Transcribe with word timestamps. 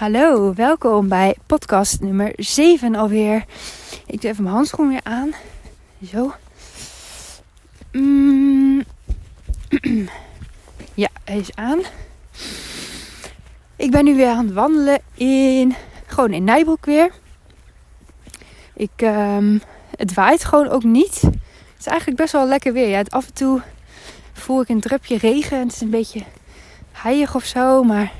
Hallo, 0.00 0.54
welkom 0.54 1.08
bij 1.08 1.36
podcast 1.46 2.00
nummer 2.00 2.32
7 2.36 2.94
alweer. 2.94 3.44
Ik 4.06 4.20
doe 4.20 4.30
even 4.30 4.42
mijn 4.42 4.54
handschoen 4.54 4.88
weer 4.88 5.00
aan. 5.02 5.32
Zo. 6.10 6.32
Mm. 7.92 8.84
Ja, 10.94 11.08
hij 11.24 11.38
is 11.38 11.54
aan. 11.54 11.80
Ik 13.76 13.90
ben 13.90 14.04
nu 14.04 14.16
weer 14.16 14.28
aan 14.28 14.44
het 14.44 14.54
wandelen 14.54 15.00
in, 15.14 15.74
gewoon 16.06 16.32
in 16.32 16.44
Nijbroek 16.44 16.84
weer. 16.84 17.10
Ik, 18.74 18.90
ehm, 18.96 19.58
het 19.96 20.14
waait 20.14 20.44
gewoon 20.44 20.68
ook 20.68 20.84
niet. 20.84 21.20
Het 21.20 21.78
is 21.78 21.86
eigenlijk 21.86 22.18
best 22.18 22.32
wel 22.32 22.46
lekker 22.46 22.72
weer. 22.72 22.88
Ja, 22.88 23.02
af 23.08 23.26
en 23.26 23.34
toe 23.34 23.62
voel 24.32 24.60
ik 24.60 24.68
een 24.68 24.80
drupje 24.80 25.18
regen. 25.18 25.58
Het 25.58 25.72
is 25.72 25.80
een 25.80 25.90
beetje 25.90 26.22
heilig 26.92 27.34
of 27.34 27.44
zo, 27.44 27.82
maar 27.82 28.12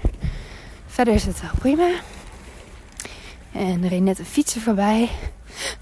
verder 1.01 1.19
is 1.21 1.27
het 1.27 1.41
wel 1.41 1.51
prima. 1.59 1.91
En 3.53 3.83
er 3.83 3.89
reed 3.89 4.03
net 4.03 4.19
een 4.19 4.25
fietser 4.25 4.61
voorbij. 4.61 5.09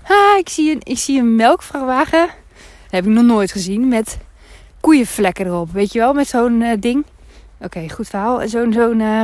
Ah, 0.02 0.38
ik 0.38 0.48
zie 0.48 0.72
een, 0.72 0.80
ik 0.82 0.98
zie 0.98 1.18
een 1.18 1.36
melkvrachtwagen. 1.36 2.26
Dat 2.26 2.90
heb 2.90 3.04
ik 3.04 3.10
nog 3.10 3.24
nooit 3.24 3.52
gezien. 3.52 3.88
Met 3.88 4.18
koeienvlekken 4.80 5.46
erop. 5.46 5.70
Weet 5.70 5.92
je 5.92 5.98
wel, 5.98 6.12
met 6.12 6.28
zo'n 6.28 6.60
uh, 6.60 6.72
ding. 6.80 7.04
Oké, 7.60 7.88
goed 7.88 8.08
verhaal. 8.08 8.48
Zo'n, 8.48 8.72
zo'n, 8.72 9.00
uh, 9.00 9.22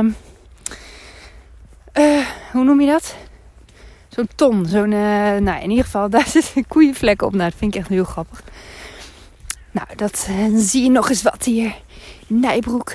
uh, 1.93 2.25
hoe 2.51 2.63
noem 2.63 2.81
je 2.81 2.87
dat? 2.87 3.15
Zo'n 4.07 4.29
ton. 4.35 4.65
Zo'n, 4.65 4.93
eh, 4.93 5.37
nou 5.37 5.61
in 5.61 5.69
ieder 5.69 5.85
geval, 5.85 6.09
daar 6.15 6.27
zitten 6.27 6.67
koeienvlekken 6.67 7.27
op. 7.27 7.33
Nou, 7.33 7.49
dat 7.49 7.59
vind 7.59 7.73
ik 7.73 7.79
echt 7.79 7.89
heel 7.89 8.03
grappig. 8.03 8.43
Nou, 9.71 9.87
dat 9.95 10.29
zie 10.55 10.83
je 10.83 10.89
nog 10.89 11.09
eens 11.09 11.21
wat 11.21 11.43
hier 11.43 11.75
Nijbroek. 12.27 12.93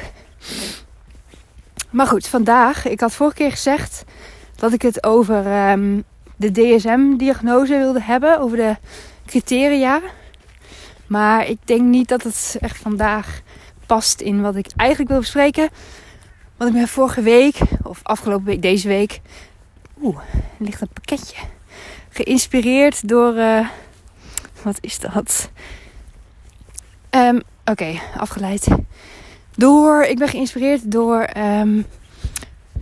Maar 1.91 2.07
goed, 2.07 2.27
vandaag, 2.27 2.87
ik 2.87 3.01
had 3.01 3.13
vorige 3.13 3.37
keer 3.37 3.51
gezegd 3.51 4.05
dat 4.55 4.73
ik 4.73 4.83
het 4.83 5.05
over 5.05 5.71
um, 5.71 6.05
de 6.37 6.51
DSM-diagnose 6.51 7.77
wilde 7.79 8.03
hebben, 8.03 8.41
over 8.41 8.57
de 8.57 8.77
criteria. 9.27 10.01
Maar 11.07 11.47
ik 11.47 11.59
denk 11.65 11.81
niet 11.81 12.09
dat 12.09 12.23
het 12.23 12.57
echt 12.61 12.77
vandaag 12.77 13.41
past 13.87 14.21
in 14.21 14.41
wat 14.41 14.57
ik 14.57 14.67
eigenlijk 14.77 15.11
wil 15.11 15.21
bespreken. 15.21 15.69
Want 16.57 16.71
ik 16.71 16.77
ben 16.77 16.89
vorige 16.89 17.23
week, 17.23 17.59
of 17.83 18.01
afgelopen 18.03 18.47
week, 18.47 18.63
deze 18.63 18.89
week. 18.89 19.21
Oeh, 20.03 20.19
ligt 20.59 20.81
een 20.81 20.89
pakketje. 20.93 21.37
Geïnspireerd 22.09 23.09
door. 23.09 23.35
Uh, 23.35 23.69
wat 24.63 24.79
is 24.81 24.99
dat? 24.99 25.51
Um, 27.11 27.43
Oké, 27.65 28.01
afgeleid. 28.17 28.67
Door, 29.61 30.03
ik 30.03 30.19
ben 30.19 30.29
geïnspireerd 30.29 30.93
door 30.93 31.29
um, 31.37 31.87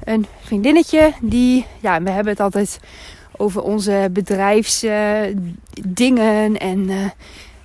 een 0.05 0.27
vriendinnetje 0.41 1.13
die, 1.21 1.67
ja, 1.81 2.03
we 2.03 2.11
hebben 2.11 2.33
het 2.33 2.41
altijd 2.41 2.81
over 3.37 3.63
onze 3.63 4.09
bedrijfsdingen. 4.13 6.53
Uh, 6.53 6.63
en 6.63 6.79
uh, 6.79 7.05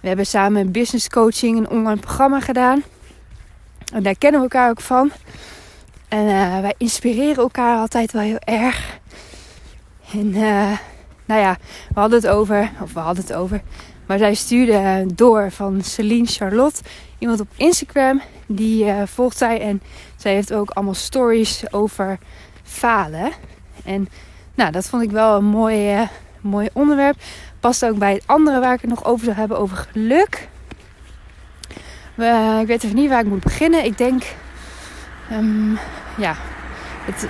we 0.02 0.08
hebben 0.08 0.26
samen 0.26 0.72
business 0.72 1.10
coaching, 1.10 1.58
een 1.58 1.70
online 1.70 2.00
programma 2.00 2.40
gedaan. 2.40 2.84
En 3.94 4.04
daar 4.04 4.18
kennen 4.18 4.42
we 4.42 4.46
elkaar 4.46 4.70
ook 4.70 4.82
van. 4.82 5.12
En 6.08 6.26
uh, 6.26 6.60
wij 6.60 6.74
inspireren 6.78 7.44
elkaar 7.44 7.78
altijd 7.78 8.12
wel 8.12 8.22
heel 8.22 8.40
erg. 8.40 9.00
En 10.14 10.30
nou 11.26 11.42
ja, 11.42 11.58
we 11.94 12.00
hadden 12.00 12.22
het 12.22 12.30
over, 12.30 12.72
of 12.82 12.94
we 12.94 13.00
hadden 13.00 13.24
het 13.24 13.34
over. 13.34 13.62
Maar 14.06 14.18
zij 14.18 14.34
stuurde 14.34 15.06
door 15.16 15.52
van 15.52 15.84
Celine 15.84 16.28
Charlotte, 16.28 16.82
iemand 17.20 17.40
op 17.40 17.48
Instagram 17.56 18.22
die 18.48 18.86
uh, 18.86 19.02
volgt 19.06 19.38
zij. 19.38 19.62
En 19.62 19.82
zij 20.16 20.34
heeft 20.34 20.54
ook 20.54 20.70
allemaal 20.70 20.94
stories 20.94 21.74
over 21.74 22.18
falen. 22.64 23.32
En 23.84 24.08
nou, 24.56 24.72
dat 24.72 24.90
vond 24.90 25.04
ik 25.04 25.12
wel 25.12 25.38
een 25.38 25.46
mooi, 25.46 25.96
uh, 26.00 26.08
mooi 26.42 26.70
onderwerp. 26.74 27.16
Past 27.60 27.86
ook 27.86 27.98
bij 27.98 28.14
het 28.14 28.24
andere 28.26 28.60
waar 28.60 28.74
ik 28.74 28.82
het 28.82 28.90
nog 28.90 29.06
over 29.06 29.26
zou 29.26 29.38
hebben, 29.38 29.58
over 29.58 29.78
geluk. 29.92 30.48
Uh, 32.16 32.60
ik 32.60 32.68
weet 32.68 32.84
even 32.84 32.96
niet 32.96 33.10
waar 33.10 33.20
ik 33.20 33.28
moet 33.28 33.44
beginnen. 33.44 33.86
Ik 33.86 33.98
denk, 33.98 34.24
um, 35.32 35.78
ja, 36.18 36.36
het, 37.06 37.30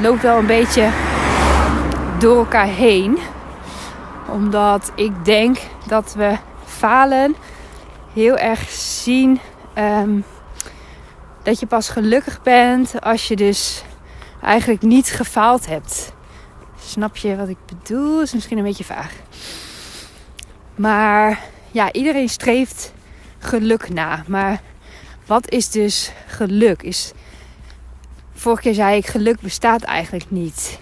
loopt 0.00 0.22
wel 0.22 0.38
een 0.38 0.46
beetje 0.46 0.90
door 2.18 2.36
elkaar 2.36 2.66
heen. 2.66 3.18
Omdat 4.28 4.92
ik 4.94 5.24
denk 5.24 5.58
dat 5.86 6.14
we 6.14 6.36
falen 6.64 7.36
heel 8.12 8.36
erg 8.36 8.70
zien 8.70 9.40
um, 9.78 10.24
dat 11.46 11.60
je 11.60 11.66
pas 11.66 11.88
gelukkig 11.88 12.42
bent 12.42 13.00
als 13.00 13.28
je 13.28 13.36
dus 13.36 13.82
eigenlijk 14.42 14.82
niet 14.82 15.08
gefaald 15.10 15.66
hebt. 15.66 16.12
Snap 16.80 17.16
je 17.16 17.36
wat 17.36 17.48
ik 17.48 17.56
bedoel? 17.66 18.22
Is 18.22 18.32
misschien 18.32 18.58
een 18.58 18.64
beetje 18.64 18.84
vaag. 18.84 19.12
Maar 20.74 21.40
ja, 21.70 21.92
iedereen 21.92 22.28
streeft 22.28 22.92
geluk 23.38 23.88
na. 23.88 24.24
Maar 24.26 24.60
wat 25.26 25.50
is 25.50 25.70
dus 25.70 26.12
geluk? 26.26 26.82
Is, 26.82 27.12
vorige 28.34 28.62
keer 28.62 28.74
zei 28.74 28.96
ik, 28.96 29.06
geluk 29.06 29.40
bestaat 29.40 29.82
eigenlijk 29.82 30.30
niet. 30.30 30.80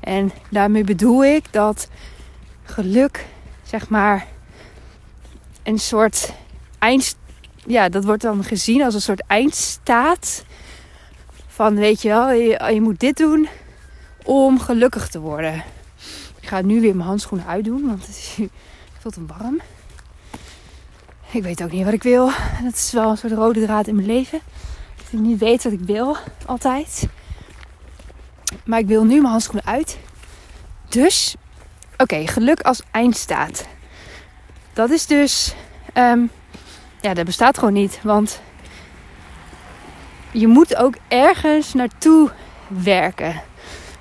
En 0.00 0.32
daarmee 0.48 0.84
bedoel 0.84 1.24
ik 1.24 1.52
dat 1.52 1.88
geluk, 2.64 3.26
zeg 3.62 3.88
maar, 3.88 4.26
een 5.62 5.78
soort 5.78 6.32
eind, 6.78 7.16
ja, 7.66 7.88
dat 7.88 8.04
wordt 8.04 8.22
dan 8.22 8.44
gezien 8.44 8.82
als 8.82 8.94
een 8.94 9.00
soort 9.00 9.22
eindstaat. 9.26 10.44
Van 11.46 11.74
weet 11.74 12.02
je 12.02 12.08
wel, 12.08 12.30
je, 12.30 12.70
je 12.72 12.80
moet 12.80 13.00
dit 13.00 13.16
doen 13.16 13.48
om 14.24 14.60
gelukkig 14.60 15.08
te 15.08 15.20
worden. 15.20 15.64
Ik 16.40 16.48
ga 16.48 16.60
nu 16.60 16.80
weer 16.80 16.96
mijn 16.96 17.08
handschoenen 17.08 17.46
uitdoen, 17.46 17.86
want 17.86 18.06
het 18.06 18.16
is, 18.16 18.34
voel 18.98 19.12
het 19.26 19.38
warm. 19.38 19.60
Ik 21.30 21.42
weet 21.42 21.62
ook 21.62 21.70
niet 21.70 21.84
wat 21.84 21.92
ik 21.92 22.02
wil. 22.02 22.30
Dat 22.62 22.74
is 22.74 22.92
wel 22.92 23.10
een 23.10 23.16
soort 23.16 23.32
rode 23.32 23.64
draad 23.64 23.86
in 23.86 23.94
mijn 23.94 24.06
leven. 24.06 24.40
Dat 24.96 25.06
ik 25.12 25.18
niet 25.18 25.38
weet 25.38 25.64
wat 25.64 25.72
ik 25.72 25.80
wil, 25.80 26.16
altijd. 26.46 27.08
Maar 28.64 28.78
ik 28.78 28.86
wil 28.86 29.04
nu 29.04 29.14
mijn 29.14 29.30
handschoenen 29.30 29.66
uit. 29.66 29.98
Dus, 30.88 31.34
oké, 31.96 32.26
geluk 32.26 32.60
als 32.60 32.82
eindstaat. 32.90 33.66
Dat 34.72 34.90
is 34.90 35.06
dus 35.06 35.54
um, 35.94 36.30
ja, 37.00 37.14
dat 37.14 37.24
bestaat 37.24 37.58
gewoon 37.58 37.72
niet. 37.72 37.98
Want 38.02 38.40
je 40.30 40.46
moet 40.46 40.76
ook 40.76 40.94
ergens 41.08 41.74
naartoe 41.74 42.30
werken. 42.68 43.42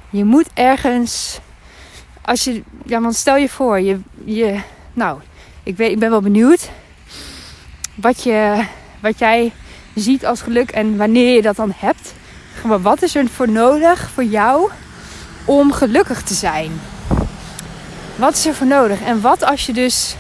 Je 0.10 0.24
moet 0.24 0.50
ergens. 0.54 1.40
Als 2.22 2.44
je. 2.44 2.64
Ja, 2.86 3.02
want 3.02 3.16
stel 3.16 3.36
je 3.36 3.50
voor, 3.50 3.80
je. 3.80 4.00
je 4.26 4.60
nou, 4.94 5.20
ik, 5.64 5.78
weet, 5.78 5.92
ik 5.92 6.00
ben 6.00 6.10
wel 6.10 6.22
benieuwd. 6.22 6.70
Wat, 7.96 8.24
je, 8.24 8.66
wat 9.00 9.20
jij 9.20 9.52
ziet 9.96 10.26
als 10.26 10.42
geluk 10.42 10.72
en 10.72 10.98
wanneer 10.98 11.36
je 11.36 11.42
dat 11.42 11.56
dan 11.56 11.74
hebt. 11.76 12.14
Maar 12.64 12.82
wat 12.82 13.02
is 13.02 13.16
er 13.16 13.28
voor 13.28 13.50
nodig 13.50 14.10
voor 14.10 14.24
jou 14.24 14.70
om 15.46 15.72
gelukkig 15.72 16.22
te 16.22 16.34
zijn? 16.34 16.72
Wat 18.16 18.34
is 18.34 18.46
er 18.46 18.56
voor 18.56 18.68
nodig? 18.68 19.02
En 19.02 19.22
wat 19.22 19.44
als 19.44 19.66
je 19.66 19.74
dus 19.74 20.16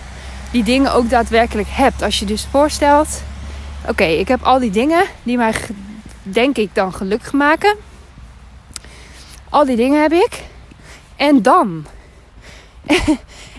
die 0.51 0.63
dingen 0.63 0.93
ook 0.93 1.09
daadwerkelijk 1.09 1.67
hebt. 1.71 2.01
Als 2.01 2.19
je 2.19 2.25
dus 2.25 2.47
voorstelt, 2.51 3.21
oké, 3.87 4.03
ik 4.03 4.27
heb 4.27 4.43
al 4.43 4.59
die 4.59 4.71
dingen 4.71 5.05
die 5.23 5.37
mij, 5.37 5.53
denk 6.23 6.57
ik, 6.57 6.75
dan 6.75 6.93
gelukkig 6.93 7.33
maken. 7.33 7.75
Al 9.49 9.65
die 9.65 9.75
dingen 9.75 10.01
heb 10.01 10.11
ik. 10.11 10.43
En 11.15 11.41
dan? 11.41 11.85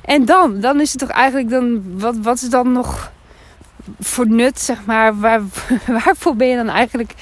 en 0.05 0.25
dan? 0.25 0.61
Dan 0.61 0.81
is 0.81 0.91
het 0.91 1.01
toch 1.01 1.09
eigenlijk 1.09 1.51
dan, 1.51 1.99
wat, 1.99 2.17
wat 2.17 2.43
is 2.43 2.51
dan 2.51 2.73
nog 2.73 3.13
voor 4.01 4.29
nut, 4.29 4.61
zeg 4.61 4.85
maar? 4.85 5.19
Waar, 5.19 5.41
waarvoor 5.87 6.37
ben 6.37 6.49
je 6.49 6.57
dan 6.57 6.69
eigenlijk 6.69 7.15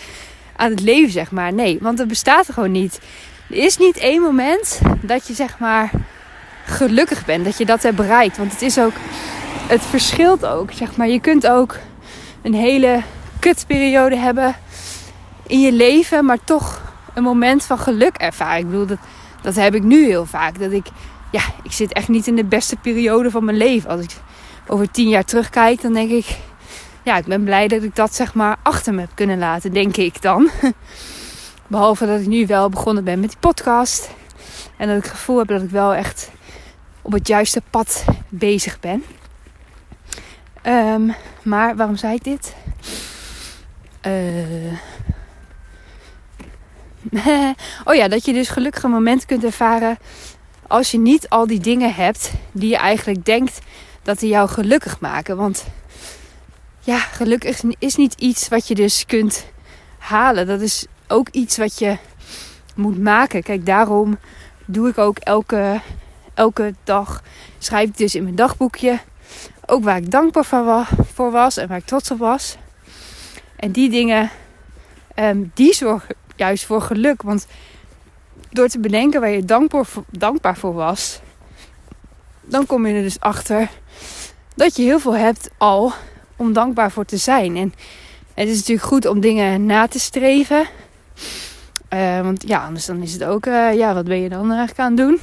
aan 0.57 0.71
het 0.71 0.81
leven, 0.81 1.13
zeg 1.13 1.31
maar? 1.31 1.53
Nee, 1.53 1.79
want 1.81 1.99
het 1.99 2.09
bestaat 2.09 2.47
er 2.47 2.55
gewoon 2.55 2.73
niet. 2.73 3.01
Er 3.51 3.57
is 3.57 3.77
niet 3.77 3.97
één 3.97 4.23
moment 4.23 4.81
dat 5.01 5.27
je, 5.27 5.35
zeg 5.35 5.59
maar, 5.59 5.91
gelukkig 6.65 7.25
bent. 7.25 7.45
Dat 7.45 7.59
je 7.59 7.67
dat 7.67 7.83
hebt 7.83 7.97
bereikt. 7.97 8.37
Want 8.37 8.53
het 8.53 8.63
is 8.63 8.79
ook 8.79 8.93
het 9.69 9.83
verschilt 9.83 10.47
ook. 10.47 10.73
Zeg 10.73 10.97
maar. 10.97 11.09
Je 11.09 11.21
kunt 11.21 11.47
ook 11.47 11.77
een 12.43 12.55
hele 12.55 13.03
kutperiode 13.39 14.17
hebben 14.17 14.57
in 15.47 15.61
je 15.61 15.73
leven, 15.73 16.25
maar 16.25 16.45
toch 16.45 16.81
een 17.15 17.23
moment 17.23 17.65
van 17.65 17.79
geluk 17.79 18.17
ervaren. 18.17 18.59
Ik 18.59 18.71
bedoel, 18.71 18.87
dat, 18.87 18.99
dat 19.43 19.55
heb 19.55 19.75
ik 19.75 19.83
nu 19.83 20.05
heel 20.05 20.27
vaak. 20.27 20.59
Dat 20.59 20.73
ik, 20.73 20.87
ja, 21.31 21.43
ik 21.63 21.73
zit 21.73 21.93
echt 21.93 22.09
niet 22.09 22.27
in 22.27 22.37
de 22.37 22.45
beste 22.45 22.77
periode 22.77 23.31
van 23.31 23.45
mijn 23.45 23.57
leven. 23.57 23.91
Als 23.91 24.01
ik 24.01 24.11
over 24.67 24.91
tien 24.91 25.09
jaar 25.09 25.25
terugkijk, 25.25 25.81
dan 25.81 25.93
denk 25.93 26.11
ik, 26.11 26.39
ja, 27.03 27.17
ik 27.17 27.25
ben 27.25 27.45
blij 27.45 27.69
dat 27.69 27.83
ik 27.83 27.97
dat 27.97 28.15
zeg 28.15 28.35
maar 28.35 28.57
achter 28.63 28.95
me 28.95 29.01
heb 29.01 29.11
kunnen 29.15 29.39
laten, 29.39 29.73
denk 29.73 29.97
ik 29.97 30.23
dan. 30.23 30.51
Behalve 31.67 32.07
dat 32.07 32.21
ik 32.21 32.27
nu 32.27 32.47
wel 32.47 32.69
begonnen 32.69 33.05
ben 33.05 33.21
met 33.21 33.29
die 33.29 33.39
podcast. 33.39 34.11
En 34.77 34.89
dat 34.89 34.97
ik 34.97 35.03
het 35.03 35.13
gevoel 35.13 35.39
heb 35.39 35.49
dat 35.49 35.63
ik 35.63 35.71
wel 35.71 35.95
echt 35.95 36.31
op 37.03 37.13
het 37.13 37.29
juiste 37.29 37.63
pad 37.71 38.05
bezig 38.29 38.81
ben. 38.81 39.05
Um, 40.69 41.15
maar 41.43 41.77
waarom 41.77 41.97
zei 41.97 42.15
ik 42.15 42.25
dit? 42.25 42.55
Uh, 44.07 44.73
oh 47.85 47.95
ja, 47.95 48.09
dat 48.09 48.25
je 48.25 48.33
dus 48.33 48.49
gelukkige 48.49 48.89
momenten 48.89 49.27
kunt 49.27 49.45
ervaren 49.45 49.99
als 50.67 50.91
je 50.91 50.99
niet 50.99 51.29
al 51.29 51.47
die 51.47 51.61
dingen 51.61 51.95
hebt 51.95 52.33
die 52.53 52.69
je 52.69 52.77
eigenlijk 52.77 53.25
denkt 53.25 53.59
dat 54.03 54.19
die 54.19 54.29
jou 54.29 54.49
gelukkig 54.49 55.01
maken. 55.01 55.37
Want 55.37 55.67
ja, 56.81 56.99
geluk 56.99 57.45
is, 57.45 57.63
is 57.79 57.97
niet 57.97 58.15
iets 58.15 58.49
wat 58.49 58.69
je 58.69 58.75
dus 58.75 59.07
kunt 59.07 59.47
halen. 59.99 60.47
Dat 60.47 60.61
is 60.61 60.87
ook 61.07 61.29
iets 61.29 61.57
wat 61.57 61.79
je 61.79 61.97
moet 62.75 62.99
maken. 62.99 63.43
Kijk, 63.43 63.67
daarom 63.67 64.19
doe 64.65 64.89
ik 64.89 64.99
ook 64.99 65.19
elke, 65.19 65.81
elke 66.35 66.75
dag, 66.85 67.23
schrijf 67.59 67.89
ik 67.89 67.97
dus 67.97 68.15
in 68.15 68.23
mijn 68.23 68.35
dagboekje, 68.35 68.99
ook 69.71 69.85
waar 69.85 69.97
ik 69.97 70.11
dankbaar 70.11 70.45
voor 71.15 71.31
was 71.31 71.57
en 71.57 71.69
waar 71.69 71.79
ik 71.79 71.85
trots 71.85 72.11
op 72.11 72.19
was. 72.19 72.57
En 73.57 73.73
die 73.73 73.91
dingen, 73.91 74.31
ehm, 75.15 75.45
die 75.55 75.75
zorgen 75.75 76.15
juist 76.37 76.65
voor 76.65 76.83
geluk. 76.83 77.23
Want 77.23 77.47
door 78.51 78.69
te 78.69 78.79
bedenken 78.79 79.21
waar 79.21 79.31
je 79.31 79.45
dankbaar 79.45 79.87
voor, 79.87 80.05
dankbaar 80.11 80.57
voor 80.57 80.75
was, 80.75 81.21
dan 82.41 82.67
kom 82.67 82.87
je 82.87 82.95
er 82.95 83.03
dus 83.03 83.21
achter 83.21 83.71
dat 84.55 84.77
je 84.77 84.83
heel 84.83 84.99
veel 84.99 85.17
hebt 85.17 85.51
al 85.59 85.93
om 86.37 86.53
dankbaar 86.53 86.91
voor 86.91 87.05
te 87.05 87.17
zijn. 87.17 87.57
En 87.57 87.75
het 88.35 88.49
is 88.49 88.57
natuurlijk 88.57 88.87
goed 88.87 89.07
om 89.07 89.21
dingen 89.21 89.67
na 89.67 89.87
te 89.87 89.99
streven. 90.01 90.67
Uh, 91.95 92.21
want 92.21 92.49
ja, 92.49 92.65
anders 92.65 92.87
dan 92.87 93.03
is 93.03 93.13
het 93.13 93.25
ook, 93.25 93.47
uh, 93.47 93.75
ja, 93.75 93.95
wat 93.95 94.05
ben 94.05 94.21
je 94.21 94.29
dan 94.29 94.49
eigenlijk 94.49 94.79
aan 94.79 94.97
het 94.97 94.97
doen? 94.97 95.21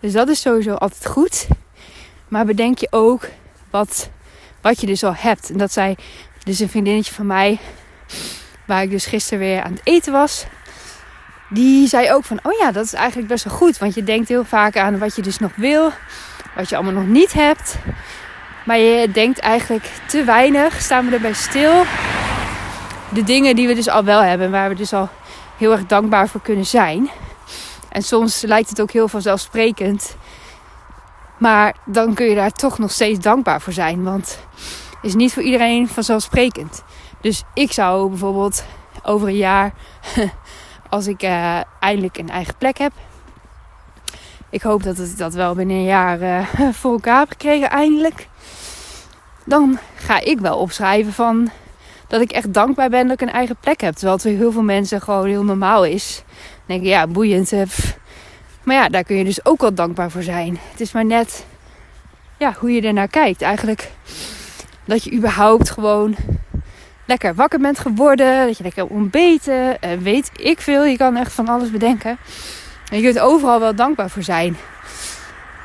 Dus 0.00 0.12
dat 0.12 0.28
is 0.28 0.40
sowieso 0.40 0.74
altijd 0.74 1.06
goed. 1.06 1.46
Maar 2.32 2.44
bedenk 2.44 2.78
je 2.78 2.86
ook 2.90 3.28
wat, 3.70 4.10
wat 4.60 4.80
je 4.80 4.86
dus 4.86 5.04
al 5.04 5.14
hebt. 5.14 5.50
En 5.50 5.58
dat 5.58 5.72
zei 5.72 5.94
dus 6.44 6.58
een 6.58 6.68
vriendinnetje 6.68 7.14
van 7.14 7.26
mij, 7.26 7.58
waar 8.66 8.82
ik 8.82 8.90
dus 8.90 9.06
gisteren 9.06 9.38
weer 9.38 9.62
aan 9.62 9.72
het 9.72 9.80
eten 9.84 10.12
was. 10.12 10.44
Die 11.48 11.88
zei 11.88 12.12
ook 12.12 12.24
van, 12.24 12.38
oh 12.42 12.52
ja, 12.58 12.72
dat 12.72 12.84
is 12.84 12.92
eigenlijk 12.92 13.28
best 13.28 13.44
wel 13.44 13.54
goed. 13.54 13.78
Want 13.78 13.94
je 13.94 14.04
denkt 14.04 14.28
heel 14.28 14.44
vaak 14.44 14.76
aan 14.76 14.98
wat 14.98 15.16
je 15.16 15.22
dus 15.22 15.38
nog 15.38 15.56
wil. 15.56 15.90
Wat 16.56 16.68
je 16.68 16.76
allemaal 16.76 17.02
nog 17.02 17.12
niet 17.12 17.32
hebt. 17.32 17.76
Maar 18.64 18.78
je 18.78 19.10
denkt 19.10 19.38
eigenlijk 19.38 19.90
te 20.06 20.24
weinig, 20.24 20.80
staan 20.80 21.08
we 21.08 21.14
erbij 21.14 21.32
stil. 21.32 21.82
De 23.08 23.22
dingen 23.22 23.56
die 23.56 23.66
we 23.66 23.74
dus 23.74 23.88
al 23.88 24.04
wel 24.04 24.22
hebben, 24.22 24.50
waar 24.50 24.68
we 24.68 24.74
dus 24.74 24.92
al 24.92 25.08
heel 25.58 25.72
erg 25.72 25.86
dankbaar 25.86 26.28
voor 26.28 26.42
kunnen 26.42 26.66
zijn. 26.66 27.10
En 27.88 28.02
soms 28.02 28.42
lijkt 28.42 28.68
het 28.68 28.80
ook 28.80 28.90
heel 28.90 29.08
vanzelfsprekend. 29.08 30.16
Maar 31.42 31.76
dan 31.84 32.14
kun 32.14 32.26
je 32.26 32.34
daar 32.34 32.52
toch 32.52 32.78
nog 32.78 32.90
steeds 32.90 33.18
dankbaar 33.18 33.60
voor 33.60 33.72
zijn. 33.72 34.02
Want 34.02 34.38
het 34.94 35.04
is 35.04 35.14
niet 35.14 35.32
voor 35.32 35.42
iedereen 35.42 35.88
vanzelfsprekend. 35.88 36.82
Dus 37.20 37.42
ik 37.54 37.72
zou 37.72 38.08
bijvoorbeeld 38.08 38.64
over 39.02 39.28
een 39.28 39.36
jaar, 39.36 39.72
als 40.88 41.06
ik 41.06 41.22
uh, 41.22 41.60
eindelijk 41.80 42.18
een 42.18 42.28
eigen 42.28 42.54
plek 42.58 42.78
heb. 42.78 42.92
Ik 44.50 44.62
hoop 44.62 44.82
dat 44.82 44.98
ik 44.98 45.18
dat 45.18 45.34
wel 45.34 45.54
binnen 45.54 45.76
een 45.76 45.84
jaar 45.84 46.22
uh, 46.22 46.46
voor 46.80 46.92
elkaar 46.92 47.18
heb 47.18 47.28
gekregen, 47.28 47.70
eindelijk 47.70 48.28
dan 49.44 49.78
ga 49.94 50.20
ik 50.20 50.38
wel 50.38 50.58
opschrijven 50.58 51.12
van 51.12 51.50
dat 52.08 52.20
ik 52.20 52.30
echt 52.32 52.52
dankbaar 52.52 52.88
ben 52.88 53.08
dat 53.08 53.20
ik 53.20 53.28
een 53.28 53.34
eigen 53.34 53.56
plek 53.60 53.80
heb. 53.80 53.92
Terwijl 53.94 54.14
het 54.14 54.22
voor 54.22 54.32
heel 54.32 54.52
veel 54.52 54.62
mensen 54.62 55.00
gewoon 55.00 55.26
heel 55.26 55.44
normaal 55.44 55.84
is. 55.84 56.22
Denk 56.66 56.80
ik, 56.80 56.88
ja, 56.88 57.06
boeiend. 57.06 57.52
Maar 58.62 58.76
ja, 58.76 58.88
daar 58.88 59.04
kun 59.04 59.16
je 59.16 59.24
dus 59.24 59.44
ook 59.44 59.60
wel 59.60 59.74
dankbaar 59.74 60.10
voor 60.10 60.22
zijn. 60.22 60.58
Het 60.70 60.80
is 60.80 60.92
maar 60.92 61.04
net 61.04 61.44
ja, 62.36 62.54
hoe 62.58 62.72
je 62.72 62.82
ernaar 62.82 63.08
kijkt. 63.08 63.42
Eigenlijk 63.42 63.90
dat 64.84 65.04
je 65.04 65.12
überhaupt 65.12 65.70
gewoon 65.70 66.16
lekker 67.06 67.34
wakker 67.34 67.60
bent 67.60 67.78
geworden. 67.78 68.46
Dat 68.46 68.56
je 68.56 68.62
lekker 68.62 68.86
ontbeten. 68.86 69.76
Uh, 69.84 69.90
weet 69.98 70.30
ik 70.36 70.60
veel. 70.60 70.84
Je 70.84 70.96
kan 70.96 71.16
echt 71.16 71.32
van 71.32 71.48
alles 71.48 71.70
bedenken. 71.70 72.18
En 72.90 72.96
je 72.96 73.02
kunt 73.02 73.18
overal 73.18 73.60
wel 73.60 73.74
dankbaar 73.74 74.10
voor 74.10 74.22
zijn. 74.22 74.56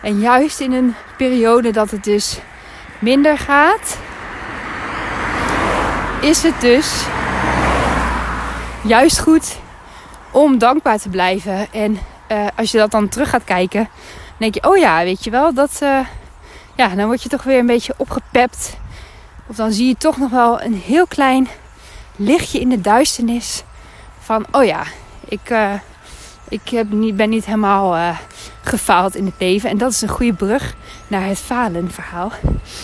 En 0.02 0.20
juist 0.20 0.60
in 0.60 0.72
een 0.72 0.96
periode 1.18 1.72
dat 1.72 1.92
het 1.92 2.04
dus 2.04 2.40
minder 3.00 3.38
gaat, 3.38 4.00
is 6.22 6.44
het 6.44 6.62
dus 6.62 7.06
juist 8.84 9.20
goed 9.20 9.58
om 10.32 10.58
dankbaar 10.58 10.98
te 10.98 11.10
blijven. 11.10 11.68
En 11.72 12.00
uh, 12.32 12.48
als 12.56 12.72
je 12.72 12.78
dat 12.78 12.92
dan 12.92 13.10
terug 13.10 13.30
gaat 13.30 13.44
kijken, 13.44 13.84
dan 13.84 14.36
denk 14.38 14.54
je, 14.54 14.64
oh 14.64 14.78
ja, 14.78 15.04
weet 15.04 15.24
je 15.24 15.30
wel, 15.30 15.54
dat, 15.54 15.80
uh, 15.84 16.00
ja, 16.76 16.88
dan 16.96 17.06
word 17.06 17.24
je 17.24 17.30
toch 17.30 17.44
weer 17.44 17.60
een 17.60 17.66
beetje 17.66 17.94
opgepept. 17.98 18.78
Of 19.48 19.56
dan 19.56 19.72
zie 19.72 19.88
je 19.88 19.96
toch 19.98 20.18
nog 20.18 20.32
wel 20.32 20.62
een 20.62 20.76
heel 20.76 21.08
klein 21.08 21.48
lichtje 22.16 22.60
in 22.60 22.70
de 22.70 22.82
duisternis 22.82 23.64
van, 24.20 24.46
oh 24.52 24.64
ja, 24.64 24.84
ik, 25.26 25.50
uh, 25.50 25.74
ik 26.50 26.70
heb 26.70 26.92
niet, 26.92 27.16
ben 27.16 27.30
niet 27.30 27.46
helemaal 27.46 28.16
gefaald 28.62 29.16
in 29.16 29.26
het 29.26 29.36
leven. 29.38 29.70
En 29.70 29.78
dat 29.78 29.92
is 29.92 30.02
een 30.02 30.10
goede 30.10 30.34
brug 30.34 30.76
naar 31.08 31.26
het 31.26 31.38
falen 31.38 31.92
verhaal. 31.92 32.32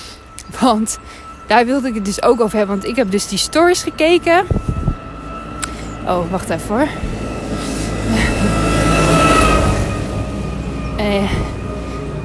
Want 0.59 0.99
daar 1.47 1.65
wilde 1.65 1.87
ik 1.87 1.93
het 1.93 2.05
dus 2.05 2.23
ook 2.23 2.41
over 2.41 2.57
hebben. 2.57 2.75
Want 2.75 2.87
ik 2.87 2.95
heb 2.95 3.11
dus 3.11 3.27
die 3.27 3.37
stories 3.37 3.83
gekeken. 3.83 4.45
Oh, 6.05 6.31
wacht 6.31 6.49
even 6.49 6.67
hoor. 6.67 6.87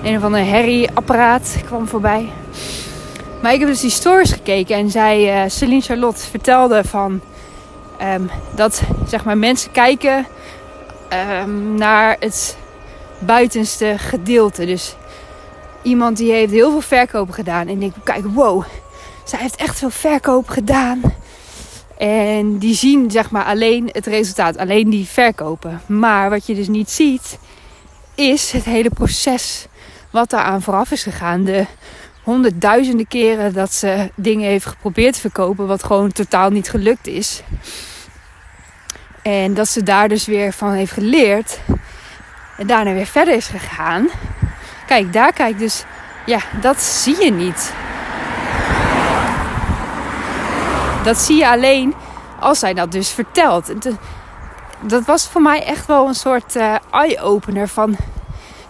Een 0.08 0.16
of 0.16 0.24
ander 0.24 0.44
herrieapparaat 0.44 1.56
kwam 1.66 1.88
voorbij. 1.88 2.28
Maar 3.42 3.52
ik 3.52 3.60
heb 3.60 3.68
dus 3.68 3.80
die 3.80 3.90
stories 3.90 4.32
gekeken. 4.32 4.76
En 4.76 4.90
zij, 4.90 5.44
uh, 5.44 5.50
Celine 5.50 5.80
Charlotte, 5.80 6.20
vertelde 6.20 6.84
van... 6.84 7.20
Um, 8.14 8.30
dat 8.54 8.82
zeg 9.06 9.24
maar 9.24 9.38
mensen 9.38 9.72
kijken 9.72 10.26
um, 11.42 11.74
naar 11.74 12.16
het 12.20 12.56
buitenste 13.18 13.94
gedeelte. 13.98 14.66
Dus 14.66 14.96
iemand 15.82 16.16
die 16.16 16.32
heeft 16.32 16.52
heel 16.52 16.70
veel 16.70 16.80
verkopen 16.80 17.34
gedaan. 17.34 17.68
En 17.68 17.82
ik 17.82 17.92
kijk, 18.04 18.24
wow, 18.34 18.64
zij 19.24 19.38
heeft 19.38 19.56
echt 19.56 19.78
veel 19.78 19.90
verkoop 19.90 20.48
gedaan. 20.48 21.00
En 21.98 22.58
die 22.58 22.74
zien 22.74 23.10
zeg 23.10 23.30
maar 23.30 23.44
alleen 23.44 23.88
het 23.92 24.06
resultaat, 24.06 24.58
alleen 24.58 24.90
die 24.90 25.06
verkopen. 25.06 25.80
Maar 25.86 26.30
wat 26.30 26.46
je 26.46 26.54
dus 26.54 26.68
niet 26.68 26.90
ziet, 26.90 27.38
is 28.14 28.52
het 28.52 28.64
hele 28.64 28.90
proces 28.90 29.66
wat 30.10 30.30
daaraan 30.30 30.62
vooraf 30.62 30.90
is 30.90 31.02
gegaan. 31.02 31.44
De 31.44 31.66
honderdduizenden 32.22 33.08
keren 33.08 33.52
dat 33.52 33.72
ze 33.72 34.10
dingen 34.14 34.48
heeft 34.48 34.66
geprobeerd 34.66 35.14
te 35.14 35.20
verkopen, 35.20 35.66
wat 35.66 35.84
gewoon 35.84 36.12
totaal 36.12 36.50
niet 36.50 36.70
gelukt 36.70 37.06
is. 37.06 37.42
En 39.22 39.54
dat 39.54 39.68
ze 39.68 39.82
daar 39.82 40.08
dus 40.08 40.26
weer 40.26 40.52
van 40.52 40.72
heeft 40.72 40.92
geleerd. 40.92 41.60
En 42.56 42.66
daarna 42.66 42.92
weer 42.92 43.06
verder 43.06 43.34
is 43.34 43.46
gegaan. 43.46 44.08
Kijk, 44.86 45.12
daar 45.12 45.32
kijk 45.32 45.58
dus. 45.58 45.84
Ja, 46.26 46.40
dat 46.60 46.80
zie 46.80 47.24
je 47.24 47.30
niet. 47.30 47.72
Dat 51.04 51.18
zie 51.18 51.36
je 51.36 51.48
alleen 51.48 51.94
als 52.40 52.58
zij 52.58 52.74
dat 52.74 52.92
dus 52.92 53.08
vertelt. 53.08 53.72
Dat 54.80 55.04
was 55.04 55.28
voor 55.28 55.42
mij 55.42 55.64
echt 55.64 55.86
wel 55.86 56.08
een 56.08 56.14
soort 56.14 56.56
uh, 56.56 56.74
eye-opener 56.90 57.68
van... 57.68 57.96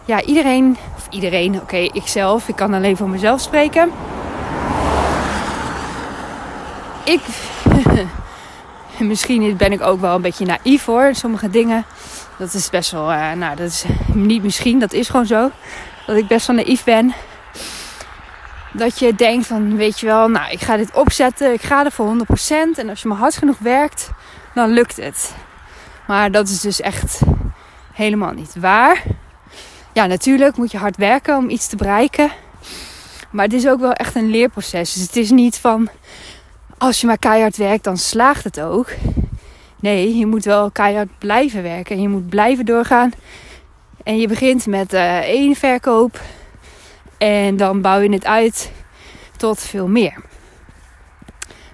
Ja, 0.05 0.23
iedereen... 0.23 0.77
Iedereen, 1.11 1.55
oké, 1.55 1.63
okay, 1.63 1.91
ikzelf. 1.93 2.49
Ik 2.49 2.57
kan 2.57 2.75
alleen 2.75 2.97
voor 2.97 3.09
mezelf 3.09 3.41
spreken. 3.41 3.91
Ik... 7.05 7.21
Misschien 8.99 9.57
ben 9.57 9.73
ik 9.73 9.81
ook 9.81 10.01
wel 10.01 10.15
een 10.15 10.23
beetje 10.23 10.47
naïef 10.47 10.85
hoor. 10.85 11.15
Sommige 11.15 11.51
dingen. 11.51 11.85
Dat 12.39 12.55
is 12.55 12.71
best 12.71 12.91
wel... 12.91 13.13
Uh, 13.13 13.33
nou, 13.33 13.57
dat 13.57 13.67
is 13.69 13.85
niet 14.13 14.43
misschien. 14.43 14.79
Dat 14.79 14.93
is 14.93 15.09
gewoon 15.09 15.27
zo 15.27 15.51
dat 16.09 16.17
ik 16.17 16.27
best 16.27 16.47
wel 16.47 16.57
naïef 16.57 16.85
ben. 16.85 17.15
Dat 18.73 18.99
je 18.99 19.15
denkt 19.15 19.47
van, 19.47 19.77
weet 19.77 20.01
je 20.01 20.07
wel, 20.07 20.29
nou, 20.29 20.51
ik 20.51 20.61
ga 20.61 20.77
dit 20.77 20.95
opzetten. 20.95 21.53
Ik 21.53 21.63
ga 21.63 21.85
er 21.85 21.93
voor 21.93 22.17
100%. 22.17 22.19
En 22.77 22.89
als 22.89 23.03
je 23.03 23.09
maar 23.09 23.17
hard 23.17 23.37
genoeg 23.37 23.59
werkt, 23.59 24.11
dan 24.55 24.71
lukt 24.71 24.97
het. 24.97 25.35
Maar 26.07 26.31
dat 26.31 26.49
is 26.49 26.61
dus 26.61 26.81
echt 26.81 27.21
helemaal 27.93 28.33
niet 28.33 28.55
waar. 28.61 29.03
Ja, 29.99 30.07
natuurlijk 30.07 30.57
moet 30.57 30.71
je 30.71 30.79
hard 30.79 30.97
werken 30.97 31.37
om 31.37 31.49
iets 31.49 31.67
te 31.67 31.77
bereiken. 31.77 32.31
Maar 33.31 33.45
het 33.45 33.55
is 33.55 33.69
ook 33.69 33.81
wel 33.81 33.93
echt 33.93 34.15
een 34.15 34.31
leerproces. 34.31 34.93
Dus 34.93 35.03
het 35.03 35.17
is 35.17 35.31
niet 35.31 35.57
van, 35.57 35.89
als 36.77 37.01
je 37.01 37.07
maar 37.07 37.19
keihard 37.19 37.57
werkt, 37.57 37.85
dan 37.85 37.97
slaagt 37.97 38.45
het 38.45 38.61
ook. 38.61 38.91
Nee, 39.81 40.17
je 40.17 40.27
moet 40.27 40.45
wel 40.45 40.71
keihard 40.71 41.19
blijven 41.19 41.63
werken. 41.63 41.97
En 41.97 42.03
je 42.03 42.09
moet 42.09 42.29
blijven 42.29 42.65
doorgaan 42.65 43.13
en 44.05 44.19
je 44.19 44.29
begint 44.29 44.67
met 44.67 44.95
uh, 44.95 45.19
één 45.19 45.55
verkoop. 45.55 46.21
En 47.17 47.57
dan 47.57 47.81
bouw 47.81 48.01
je 48.01 48.13
het 48.13 48.27
uit 48.27 48.73
tot 49.37 49.61
veel 49.61 49.89
meer. 49.89 50.23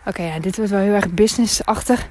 Oké, 0.06 0.32
dit 0.40 0.56
wordt 0.56 0.70
wel 0.70 0.80
heel 0.80 0.94
erg 0.94 1.10
businessachtig. 1.10 2.08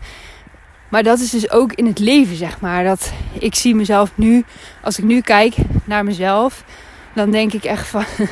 Maar 0.90 1.04
dat 1.04 1.20
is 1.20 1.30
dus 1.30 1.52
ook 1.52 1.74
in 1.74 1.86
het 1.86 2.00
leven, 2.00 2.36
zeg 2.36 2.60
maar. 2.60 2.84
Dat 2.84 3.12
ik 3.40 3.56
zie 3.56 3.76
mezelf 3.76 4.12
nu, 4.16 4.44
als 4.82 4.98
ik 4.98 5.04
nu 5.04 5.22
kijk 5.22 5.56
naar 5.86 6.04
mezelf, 6.04 6.64
dan 7.14 7.32
denk 7.32 7.54
ik 7.54 7.64
echt 7.64 7.88
van. 7.88 8.06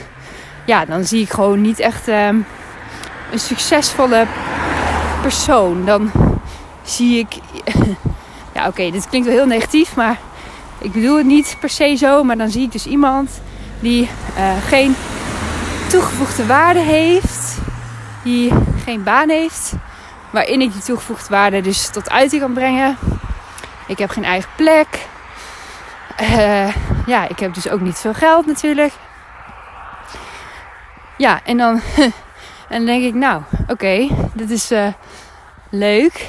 Ja, 0.66 0.86
dan 0.86 1.06
zie 1.06 1.22
ik 1.22 1.30
gewoon 1.30 1.62
niet 1.62 1.80
echt 1.80 2.08
um, 2.08 2.46
een 3.32 3.40
succesvolle 3.40 4.26
persoon. 5.22 5.86
Dan 5.86 6.12
zie 6.84 7.20
ik 7.20 7.40
Ja, 8.54 8.68
oké, 8.68 8.92
dit 8.92 9.10
klinkt 9.10 9.28
wel 9.28 9.36
heel 9.36 9.46
negatief, 9.46 9.96
maar 9.96 10.20
ik 10.78 10.92
bedoel 10.92 11.18
het 11.18 11.26
niet 11.26 11.58
per 11.60 11.70
se 11.70 11.96
zo. 11.96 12.24
Maar 12.24 12.38
dan 12.38 12.50
zie 12.50 12.64
ik 12.64 12.72
dus 12.72 12.86
iemand 12.86 13.42
die 13.80 14.10
uh, 14.38 14.52
geen 14.68 14.96
toegevoegde 15.90 16.46
waarde 16.46 16.80
heeft, 16.80 17.58
die 18.24 18.52
geen 18.84 19.04
baan 19.04 19.30
heeft, 19.30 19.74
waarin 20.30 20.62
ik 20.62 20.74
die 20.74 20.82
toegevoegde 20.82 21.30
waarde 21.30 21.62
dus 21.62 21.90
tot 21.90 22.10
uiting 22.10 22.42
kan 22.42 22.54
brengen. 22.54 22.98
Ik 23.88 23.98
heb 23.98 24.10
geen 24.10 24.24
eigen 24.24 24.50
plek. 24.56 25.08
Uh, 26.22 26.76
ja, 27.06 27.28
ik 27.28 27.40
heb 27.40 27.54
dus 27.54 27.70
ook 27.70 27.82
niet 27.82 27.98
veel 27.98 28.14
geld 28.14 28.46
natuurlijk. 28.46 28.94
Ja, 31.18 31.40
en 31.44 31.58
dan, 31.58 31.82
en 32.70 32.78
dan 32.78 32.86
denk 32.86 33.04
ik, 33.04 33.14
nou, 33.14 33.42
oké, 33.68 34.08
dit 34.34 34.50
is 34.50 34.72
uh, 34.72 34.88
leuk. 35.70 36.28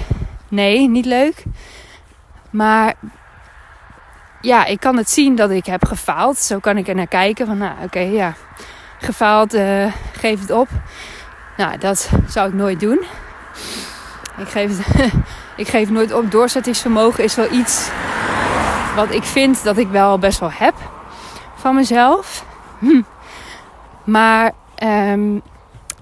Nee, 0.49 0.89
niet 0.89 1.05
leuk. 1.05 1.43
Maar 2.51 2.95
ja, 4.41 4.65
ik 4.65 4.81
kan 4.81 4.97
het 4.97 5.11
zien 5.11 5.37
dat 5.37 5.51
ik 5.51 5.67
heb 5.67 5.85
gefaald. 5.85 6.39
Zo 6.39 6.59
kan 6.59 6.77
ik 6.77 6.89
er 6.89 6.95
naar 6.95 7.07
kijken 7.07 7.47
van, 7.47 7.59
nou, 7.59 7.73
oké, 7.85 8.01
ja, 8.01 8.35
gefaald, 8.99 9.55
uh, 9.55 9.93
geef 10.13 10.41
het 10.41 10.51
op. 10.51 10.69
Nou, 11.57 11.79
dat 11.79 12.11
zou 12.29 12.49
ik 12.49 12.55
nooit 12.55 12.81
doen. 12.81 13.05
Ik 14.37 14.49
geef, 14.49 14.79
het, 14.79 15.13
ik 15.57 15.69
geef 15.69 15.91
nooit 15.91 16.13
op. 16.13 16.31
Doorzettingsvermogen 16.31 17.25
is 17.25 17.35
wel 17.35 17.53
iets 17.53 17.91
wat 18.97 19.11
ik 19.11 19.23
vind 19.23 19.65
dat 19.65 19.77
ik 19.77 19.89
wel 19.89 20.19
best 20.19 20.39
wel 20.39 20.51
heb 20.53 20.75
van 21.55 21.75
mezelf. 21.75 22.45
Hm. 22.79 23.03
Maar 24.05 24.53
um, 24.83 25.43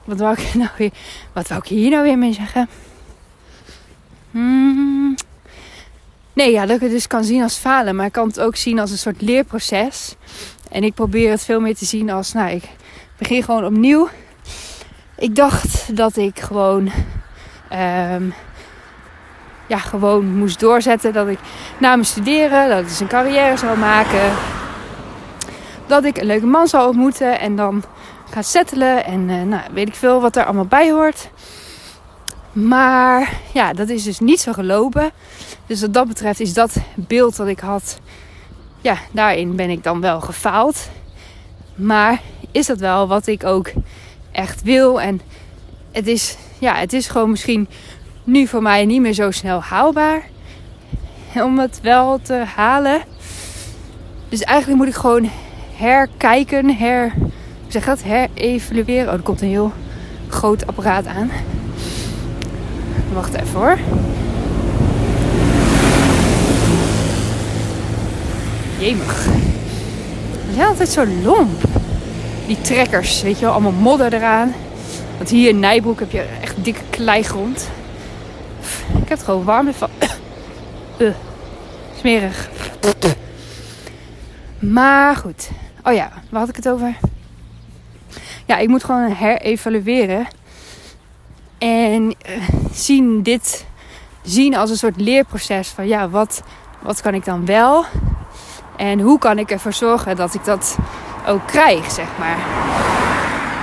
wat, 0.04 0.18
wou 0.18 0.36
ik 0.38 0.54
nou 0.54 0.70
weer, 0.76 0.90
wat 1.32 1.48
wou 1.48 1.60
ik 1.60 1.68
hier 1.68 1.90
nou 1.90 2.02
weer 2.02 2.18
mee 2.18 2.32
zeggen? 2.32 2.68
Hmm. 4.30 5.14
Nee, 6.32 6.52
ja, 6.52 6.66
dat 6.66 6.76
ik 6.76 6.82
het 6.82 6.90
dus 6.90 7.06
kan 7.06 7.24
zien 7.24 7.42
als 7.42 7.56
falen. 7.56 7.96
Maar 7.96 8.06
ik 8.06 8.12
kan 8.12 8.26
het 8.26 8.40
ook 8.40 8.56
zien 8.56 8.78
als 8.78 8.90
een 8.90 8.98
soort 8.98 9.20
leerproces. 9.20 10.14
En 10.70 10.84
ik 10.84 10.94
probeer 10.94 11.30
het 11.30 11.44
veel 11.44 11.60
meer 11.60 11.76
te 11.76 11.84
zien 11.84 12.10
als, 12.10 12.32
nou, 12.32 12.50
ik 12.50 12.64
begin 13.18 13.42
gewoon 13.42 13.64
opnieuw. 13.64 14.08
Ik 15.16 15.36
dacht 15.36 15.96
dat 15.96 16.16
ik 16.16 16.40
gewoon, 16.40 16.90
um, 18.12 18.34
ja, 19.70 19.78
gewoon 19.78 20.36
moest 20.38 20.60
doorzetten. 20.60 21.12
Dat 21.12 21.28
ik 21.28 21.38
na 21.78 21.88
mijn 21.88 22.06
studeren, 22.06 22.68
dat 22.68 22.78
ik 22.78 22.88
dus 22.88 23.00
een 23.00 23.06
carrière 23.06 23.56
zou 23.56 23.78
maken. 23.78 24.32
Dat 25.86 26.04
ik 26.04 26.18
een 26.18 26.26
leuke 26.26 26.46
man 26.46 26.68
zou 26.68 26.88
ontmoeten 26.88 27.40
en 27.40 27.56
dan 27.56 27.82
gaan 28.30 28.44
settelen. 28.44 29.04
En 29.04 29.28
uh, 29.28 29.42
nou, 29.42 29.62
weet 29.72 29.88
ik 29.88 29.94
veel 29.94 30.20
wat 30.20 30.36
er 30.36 30.44
allemaal 30.44 30.66
bij 30.66 30.90
hoort. 30.90 31.30
Maar 32.52 33.32
ja, 33.52 33.72
dat 33.72 33.88
is 33.88 34.02
dus 34.02 34.18
niet 34.18 34.40
zo 34.40 34.52
gelopen. 34.52 35.10
Dus 35.66 35.80
wat 35.80 35.94
dat 35.94 36.08
betreft 36.08 36.40
is 36.40 36.54
dat 36.54 36.76
beeld 36.94 37.36
dat 37.36 37.46
ik 37.46 37.60
had, 37.60 37.98
ja, 38.80 38.96
daarin 39.12 39.56
ben 39.56 39.70
ik 39.70 39.82
dan 39.82 40.00
wel 40.00 40.20
gefaald. 40.20 40.88
Maar 41.74 42.20
is 42.50 42.66
dat 42.66 42.78
wel 42.78 43.08
wat 43.08 43.26
ik 43.26 43.44
ook 43.44 43.70
echt 44.32 44.62
wil? 44.62 45.00
En 45.00 45.20
het 45.92 46.06
is, 46.06 46.36
ja, 46.58 46.74
het 46.74 46.92
is 46.92 47.08
gewoon 47.08 47.30
misschien 47.30 47.68
nu 48.24 48.46
voor 48.46 48.62
mij 48.62 48.84
niet 48.84 49.00
meer 49.00 49.12
zo 49.12 49.30
snel 49.30 49.62
haalbaar 49.62 50.22
om 51.34 51.58
het 51.58 51.80
wel 51.82 52.18
te 52.22 52.42
halen. 52.54 53.00
Dus 54.28 54.42
eigenlijk 54.42 54.78
moet 54.78 54.88
ik 54.88 55.00
gewoon 55.00 55.30
herkijken, 55.76 56.76
her, 56.76 57.12
hoe 57.18 57.30
zeg 57.68 57.84
dat, 57.84 58.02
herevalueren. 58.02 59.06
Oh, 59.06 59.12
er 59.12 59.20
komt 59.20 59.40
een 59.40 59.48
heel 59.48 59.72
groot 60.28 60.66
apparaat 60.66 61.06
aan. 61.06 61.30
Wacht 63.12 63.34
even 63.34 63.58
hoor. 63.58 63.78
Jemig. 68.78 69.26
Het 70.46 70.56
is 70.56 70.64
altijd 70.64 70.88
zo 70.88 71.06
lomp. 71.22 71.62
Die 72.46 72.60
trekkers, 72.60 73.22
weet 73.22 73.38
je 73.38 73.44
wel, 73.44 73.52
allemaal 73.52 73.72
modder 73.72 74.14
eraan. 74.14 74.54
Want 75.16 75.30
hier 75.30 75.48
in 75.48 75.58
Nijbroek 75.58 76.00
heb 76.00 76.10
je 76.10 76.24
echt 76.42 76.64
dikke 76.64 76.80
kleigrond. 76.90 77.68
Heb 79.10 79.18
het 79.18 79.28
gewoon 79.28 79.44
warm 79.44 79.72
van. 79.72 79.88
Uh, 80.98 81.10
smerig. 81.98 82.48
Maar 84.58 85.16
goed. 85.16 85.50
Oh 85.84 85.92
ja, 85.92 86.10
waar 86.28 86.40
had 86.40 86.48
ik 86.48 86.56
het 86.56 86.68
over? 86.68 86.96
Ja, 88.46 88.56
ik 88.56 88.68
moet 88.68 88.84
gewoon 88.84 89.12
herevalueren. 89.12 90.26
En 91.58 92.02
uh, 92.04 92.48
zien 92.72 93.22
dit 93.22 93.66
zien 94.22 94.56
als 94.56 94.70
een 94.70 94.76
soort 94.76 95.00
leerproces 95.00 95.68
van 95.68 95.86
ja, 95.86 96.08
wat, 96.08 96.42
wat 96.82 97.00
kan 97.00 97.14
ik 97.14 97.24
dan 97.24 97.46
wel? 97.46 97.84
En 98.76 99.00
hoe 99.00 99.18
kan 99.18 99.38
ik 99.38 99.50
ervoor 99.50 99.72
zorgen 99.72 100.16
dat 100.16 100.34
ik 100.34 100.44
dat 100.44 100.78
ook 101.26 101.46
krijg, 101.46 101.90
zeg 101.90 102.08
maar. 102.18 102.38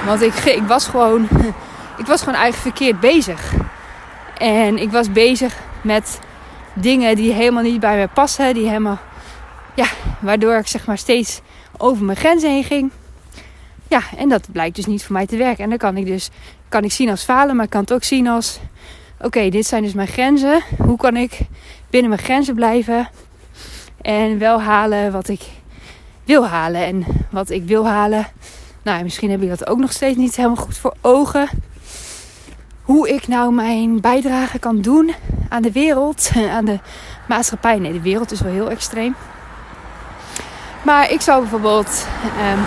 Want 0.05 0.21
ik, 0.21 0.33
ik 0.33 0.67
was 0.67 0.87
gewoon, 0.87 1.27
ik 2.01 2.05
was 2.05 2.19
gewoon 2.19 2.39
eigenlijk 2.39 2.75
verkeerd 2.75 2.99
bezig. 2.99 3.53
En 4.39 4.77
ik 4.77 4.91
was 4.91 5.11
bezig 5.11 5.57
met 5.81 6.19
dingen 6.73 7.15
die 7.15 7.31
helemaal 7.31 7.63
niet 7.63 7.79
bij 7.79 7.97
me 7.97 8.07
passen. 8.07 8.53
Die 8.53 8.67
helemaal, 8.67 8.99
ja, 9.75 9.87
waardoor 10.19 10.55
ik 10.55 10.67
zeg 10.67 10.85
maar 10.85 10.97
steeds 10.97 11.41
over 11.77 12.05
mijn 12.05 12.17
grenzen 12.17 12.51
heen 12.51 12.63
ging. 12.63 12.91
Ja, 13.87 14.01
en 14.17 14.29
dat 14.29 14.51
blijkt 14.51 14.75
dus 14.75 14.85
niet 14.85 15.03
voor 15.03 15.13
mij 15.13 15.25
te 15.25 15.37
werken. 15.37 15.63
En 15.63 15.69
dan 15.69 15.77
kan 15.77 15.97
ik 15.97 16.05
dus 16.05 16.29
kan 16.69 16.83
ik 16.83 16.91
zien 16.91 17.09
als 17.09 17.23
falen, 17.23 17.55
maar 17.55 17.65
ik 17.65 17.71
kan 17.71 17.81
het 17.81 17.93
ook 17.93 18.03
zien 18.03 18.27
als: 18.27 18.59
oké, 19.21 19.49
dit 19.49 19.67
zijn 19.67 19.83
dus 19.83 19.93
mijn 19.93 20.07
grenzen. 20.07 20.61
Hoe 20.77 20.97
kan 20.97 21.15
ik 21.15 21.39
binnen 21.89 22.09
mijn 22.09 22.21
grenzen 22.21 22.55
blijven 22.55 23.09
en 24.01 24.37
wel 24.37 24.61
halen 24.61 25.11
wat 25.11 25.27
ik 25.27 25.41
wil 26.23 26.47
halen? 26.47 26.85
En 26.85 27.05
wat 27.29 27.49
ik 27.49 27.63
wil 27.63 27.87
halen, 27.87 28.27
nou, 28.83 29.03
misschien 29.03 29.31
heb 29.31 29.41
ik 29.41 29.49
dat 29.49 29.67
ook 29.67 29.77
nog 29.77 29.91
steeds 29.91 30.17
niet 30.17 30.35
helemaal 30.35 30.63
goed 30.63 30.77
voor 30.77 30.95
ogen. 31.01 31.49
Hoe 32.87 33.09
ik 33.09 33.27
nou 33.27 33.53
mijn 33.53 34.01
bijdrage 34.01 34.59
kan 34.59 34.81
doen 34.81 35.13
aan 35.49 35.61
de 35.61 35.71
wereld, 35.71 36.31
aan 36.55 36.65
de 36.65 36.79
maatschappij. 37.27 37.79
Nee, 37.79 37.91
de 37.91 38.01
wereld 38.01 38.31
is 38.31 38.41
wel 38.41 38.51
heel 38.51 38.69
extreem. 38.69 39.15
Maar 40.83 41.11
ik 41.11 41.21
zou 41.21 41.41
bijvoorbeeld, 41.41 42.07
um, 42.23 42.65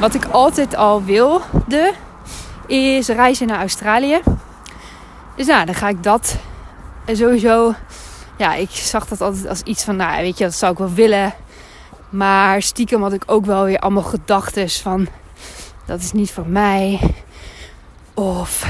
wat 0.00 0.14
ik 0.14 0.24
altijd 0.24 0.76
al 0.76 1.04
wilde, 1.04 1.92
is 2.66 3.08
reizen 3.08 3.46
naar 3.46 3.58
Australië. 3.58 4.20
Dus 5.36 5.46
nou, 5.46 5.64
dan 5.66 5.74
ga 5.74 5.88
ik 5.88 6.02
dat 6.02 6.36
sowieso. 7.06 7.74
Ja, 8.36 8.54
ik 8.54 8.70
zag 8.70 9.06
dat 9.06 9.20
altijd 9.20 9.48
als 9.48 9.62
iets 9.62 9.84
van, 9.84 9.96
nou, 9.96 10.22
weet 10.22 10.38
je, 10.38 10.44
dat 10.44 10.54
zou 10.54 10.72
ik 10.72 10.78
wel 10.78 10.92
willen. 10.92 11.34
Maar 12.08 12.62
stiekem 12.62 13.02
had 13.02 13.12
ik 13.12 13.22
ook 13.26 13.44
wel 13.44 13.64
weer 13.64 13.78
allemaal 13.78 14.02
gedachten 14.02 14.70
van, 14.70 15.08
dat 15.86 16.00
is 16.00 16.12
niet 16.12 16.30
voor 16.30 16.46
mij. 16.46 17.00
Of, 18.20 18.66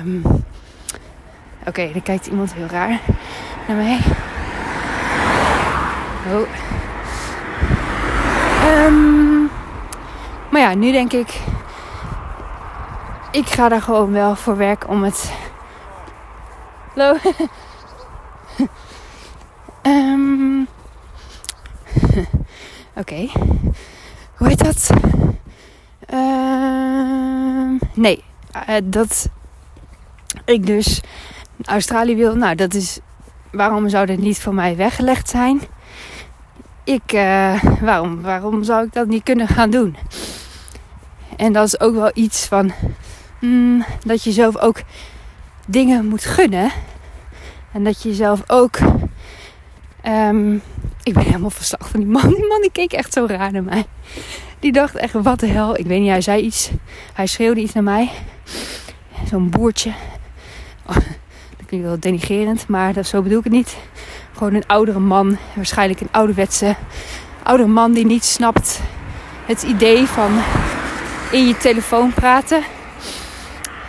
um, 0.00 0.22
oké, 0.24 1.68
okay, 1.68 1.92
dan 1.92 2.02
kijkt 2.02 2.26
iemand 2.26 2.54
heel 2.54 2.66
raar 2.66 3.00
naar 3.68 3.76
mij. 3.76 4.00
Oh. 6.26 6.48
Um, 8.84 9.50
maar 10.50 10.60
ja, 10.60 10.74
nu 10.74 10.92
denk 10.92 11.12
ik, 11.12 11.40
ik 13.30 13.46
ga 13.46 13.68
daar 13.68 13.82
gewoon 13.82 14.12
wel 14.12 14.36
voor 14.36 14.56
werken 14.56 14.88
om 14.88 15.02
het. 15.02 15.32
Hallo. 16.94 17.16
um, 19.82 20.60
Oké. 22.02 22.28
Okay. 22.96 23.30
Hoe 24.36 24.48
heet 24.48 24.64
dat? 24.64 24.90
Uh, 26.10 27.80
nee, 27.94 28.24
uh, 28.54 28.74
dat 28.84 29.28
ik 30.44 30.66
dus 30.66 31.00
Australië 31.64 32.16
wil. 32.16 32.36
Nou, 32.36 32.54
dat 32.54 32.74
is. 32.74 32.98
Waarom 33.52 33.88
zou 33.88 34.06
dit 34.06 34.18
niet 34.18 34.40
voor 34.40 34.54
mij 34.54 34.76
weggelegd 34.76 35.28
zijn? 35.28 35.60
Ik, 36.84 37.12
uh, 37.12 37.62
waarom, 37.80 38.22
waarom 38.22 38.64
zou 38.64 38.86
ik 38.86 38.92
dat 38.92 39.06
niet 39.06 39.22
kunnen 39.22 39.48
gaan 39.48 39.70
doen? 39.70 39.96
En 41.36 41.52
dat 41.52 41.66
is 41.66 41.80
ook 41.80 41.94
wel 41.94 42.10
iets 42.14 42.46
van 42.46 42.72
mm, 43.40 43.84
dat 44.04 44.22
je 44.22 44.32
zelf 44.32 44.56
ook 44.56 44.82
dingen 45.66 46.06
moet 46.06 46.24
gunnen. 46.24 46.70
En 47.72 47.84
dat 47.84 48.02
je 48.02 48.14
zelf 48.14 48.42
ook. 48.46 48.78
Um, 50.06 50.62
ik 51.02 51.14
ben 51.14 51.22
helemaal 51.22 51.50
verslag 51.50 51.88
van 51.88 52.00
die 52.00 52.08
man. 52.08 52.28
Die 52.28 52.46
man 52.46 52.60
die 52.60 52.72
keek 52.72 52.92
echt 52.92 53.12
zo 53.12 53.26
raar 53.26 53.52
naar 53.52 53.62
mij. 53.62 53.86
Die 54.60 54.72
dacht 54.72 54.94
echt, 54.94 55.12
wat 55.12 55.40
de 55.40 55.46
hel. 55.46 55.78
Ik 55.78 55.86
weet 55.86 56.00
niet, 56.00 56.10
hij 56.10 56.20
zei 56.20 56.42
iets. 56.42 56.70
Hij 57.12 57.26
schreeuwde 57.26 57.60
iets 57.60 57.72
naar 57.72 57.82
mij. 57.82 58.10
Zo'n 59.30 59.50
boertje. 59.50 59.92
Oh, 60.86 60.94
dat 61.56 61.66
klinkt 61.66 61.86
wel 61.86 62.00
denigerend, 62.00 62.68
maar 62.68 62.92
dat, 62.92 63.06
zo 63.06 63.22
bedoel 63.22 63.38
ik 63.38 63.44
het 63.44 63.52
niet. 63.52 63.76
Gewoon 64.32 64.54
een 64.54 64.66
oudere 64.66 64.98
man. 64.98 65.36
Waarschijnlijk 65.54 66.00
een 66.00 66.08
ouderwetse 66.10 66.76
oudere 67.42 67.68
man 67.68 67.92
die 67.92 68.06
niet 68.06 68.24
snapt 68.24 68.80
het 69.46 69.62
idee 69.62 70.06
van 70.06 70.42
in 71.30 71.46
je 71.46 71.56
telefoon 71.56 72.12
praten 72.12 72.62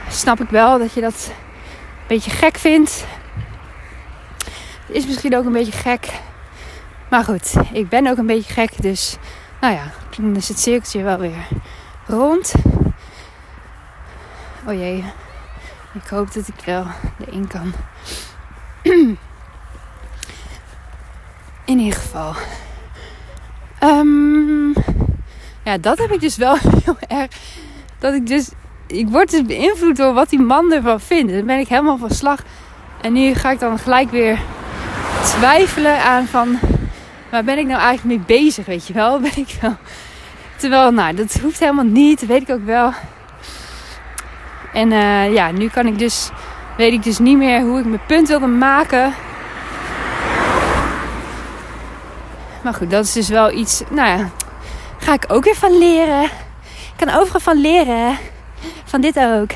snap 0.09 0.41
ik 0.41 0.49
wel 0.49 0.77
dat 0.77 0.93
je 0.93 1.01
dat 1.01 1.27
een 1.27 2.07
beetje 2.07 2.31
gek 2.31 2.57
vindt. 2.57 3.05
is 4.87 5.05
misschien 5.05 5.37
ook 5.37 5.45
een 5.45 5.51
beetje 5.51 5.71
gek. 5.71 6.09
Maar 7.09 7.23
goed, 7.23 7.53
ik 7.71 7.89
ben 7.89 8.07
ook 8.07 8.17
een 8.17 8.25
beetje 8.25 8.53
gek. 8.53 8.81
Dus 8.81 9.17
nou 9.61 9.73
ja, 9.73 9.91
dan 10.21 10.35
is 10.35 10.47
het 10.47 10.59
cirkeltje 10.59 11.03
wel 11.03 11.17
weer 11.17 11.47
rond. 12.05 12.53
Oh 14.67 14.73
jee. 14.73 15.03
Ik 15.93 16.07
hoop 16.09 16.33
dat 16.33 16.47
ik 16.47 16.65
wel 16.65 16.85
erin 17.25 17.47
kan. 17.47 17.73
In 21.65 21.79
ieder 21.79 21.99
geval. 21.99 22.33
Um, 23.83 24.73
ja, 25.63 25.77
dat 25.77 25.97
heb 25.97 26.11
ik 26.11 26.19
dus 26.19 26.37
wel 26.37 26.57
heel 26.83 26.97
erg. 27.07 27.29
Dat 27.99 28.13
ik 28.13 28.27
dus. 28.27 28.49
Ik 28.87 29.09
word 29.09 29.31
dus 29.31 29.45
beïnvloed 29.45 29.95
door 29.95 30.13
wat 30.13 30.29
die 30.29 30.39
man 30.39 30.73
ervan 30.73 30.99
vindt. 30.99 31.33
Dan 31.33 31.45
ben 31.45 31.59
ik 31.59 31.67
helemaal 31.67 31.97
van 31.97 32.09
slag. 32.09 32.43
En 33.01 33.13
nu 33.13 33.33
ga 33.33 33.51
ik 33.51 33.59
dan 33.59 33.79
gelijk 33.79 34.11
weer 34.11 34.39
twijfelen 35.23 36.03
aan 36.03 36.25
van. 36.25 36.59
Waar 37.29 37.43
ben 37.43 37.57
ik 37.57 37.65
nou 37.65 37.81
eigenlijk 37.81 38.17
mee 38.17 38.37
bezig? 38.37 38.65
Weet 38.65 38.87
je 38.87 38.93
wel? 38.93 39.19
Ben 39.29 39.37
ik 39.37 39.57
wel. 39.61 39.75
Terwijl, 40.55 40.91
nou, 40.91 41.15
dat 41.15 41.33
hoeft 41.41 41.59
helemaal 41.59 41.85
niet. 41.85 42.25
Weet 42.25 42.41
ik 42.41 42.49
ook 42.49 42.65
wel. 42.65 42.93
En 44.73 44.91
uh, 44.91 45.33
ja, 45.33 45.51
nu 45.51 45.69
kan 45.69 45.85
ik 45.85 45.99
dus. 45.99 46.29
Weet 46.77 46.93
ik 46.93 47.03
dus 47.03 47.19
niet 47.19 47.37
meer 47.37 47.61
hoe 47.61 47.79
ik 47.79 47.85
mijn 47.85 48.05
punt 48.07 48.27
wilde 48.27 48.47
maken. 48.47 49.13
Maar 52.61 52.73
goed, 52.73 52.91
dat 52.91 53.05
is 53.05 53.13
dus 53.13 53.29
wel 53.29 53.51
iets. 53.51 53.83
Nou 53.89 54.19
ja, 54.19 54.29
ga 54.97 55.13
ik 55.13 55.25
ook 55.27 55.43
weer 55.43 55.55
van 55.55 55.77
leren. 55.77 56.23
Ik 56.23 57.05
kan 57.05 57.09
overal 57.09 57.39
van 57.39 57.61
leren. 57.61 58.17
Van 58.83 59.01
dit 59.01 59.19
ook. 59.19 59.49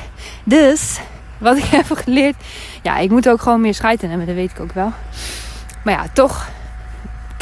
Dus, 0.44 1.00
wat 1.38 1.56
ik 1.56 1.64
heb 1.78 1.86
geleerd. 1.90 2.36
Ja, 2.82 2.98
ik 2.98 3.10
moet 3.10 3.28
ook 3.28 3.40
gewoon 3.40 3.60
meer 3.60 3.74
schijten 3.74 4.08
hebben, 4.08 4.26
dat 4.26 4.36
weet 4.36 4.50
ik 4.50 4.60
ook 4.60 4.72
wel. 4.72 4.92
Maar 5.84 5.94
ja, 5.94 6.04
toch 6.12 6.48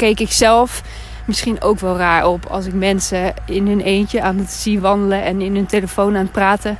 keek 0.03 0.19
ik 0.19 0.31
zelf 0.31 0.81
misschien 1.25 1.61
ook 1.61 1.79
wel 1.79 1.97
raar 1.97 2.27
op 2.27 2.45
als 2.45 2.65
ik 2.65 2.73
mensen 2.73 3.33
in 3.45 3.67
hun 3.67 3.81
eentje 3.81 4.21
aan 4.21 4.37
het 4.37 4.51
zien 4.51 4.79
wandelen 4.79 5.23
en 5.23 5.41
in 5.41 5.55
hun 5.55 5.65
telefoon 5.65 6.15
aan 6.15 6.23
het 6.23 6.31
praten. 6.31 6.77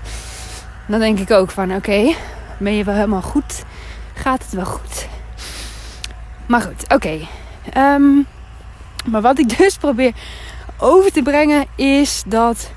Dan 0.87 0.99
denk 0.99 1.19
ik 1.19 1.31
ook 1.31 1.51
van 1.51 1.75
oké, 1.75 2.13
ben 2.57 2.73
je 2.73 2.83
wel 2.83 2.95
helemaal 2.95 3.21
goed? 3.21 3.63
Gaat 4.13 4.43
het 4.43 4.53
wel 4.53 4.65
goed? 4.65 5.07
Maar 6.45 6.61
goed, 6.61 6.93
oké. 6.93 7.19
Ehm, 7.73 8.11
maar 9.05 9.21
wat 9.21 9.39
ik 9.39 9.57
dus 9.57 9.77
probeer 9.77 10.13
over 10.77 11.11
te 11.11 11.21
brengen 11.21 11.65
is 11.75 12.23
dat 12.25 12.71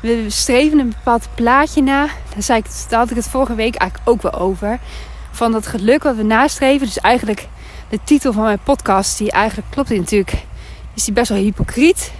we 0.00 0.24
streven 0.28 0.78
een 0.78 0.88
bepaald 0.88 1.28
plaatje 1.34 1.82
na. 1.82 2.06
Daar, 2.06 2.42
zei 2.42 2.58
ik, 2.58 2.66
daar 2.88 2.98
had 2.98 3.10
ik 3.10 3.16
het 3.16 3.28
vorige 3.28 3.54
week 3.54 3.74
eigenlijk 3.74 4.10
ook 4.10 4.22
wel 4.22 4.40
over. 4.40 4.78
Van 5.30 5.52
dat 5.52 5.66
geluk 5.66 6.02
wat 6.02 6.16
we 6.16 6.22
nastreven. 6.22 6.86
Dus 6.86 7.00
eigenlijk 7.00 7.48
de 7.92 8.00
titel 8.04 8.32
van 8.32 8.42
mijn 8.42 8.58
podcast, 8.62 9.18
die 9.18 9.30
eigenlijk 9.30 9.70
klopt 9.70 9.88
die 9.88 9.98
natuurlijk, 9.98 10.44
is 10.94 11.04
die 11.04 11.14
best 11.14 11.28
wel 11.28 11.38
hypocriet. 11.38 12.12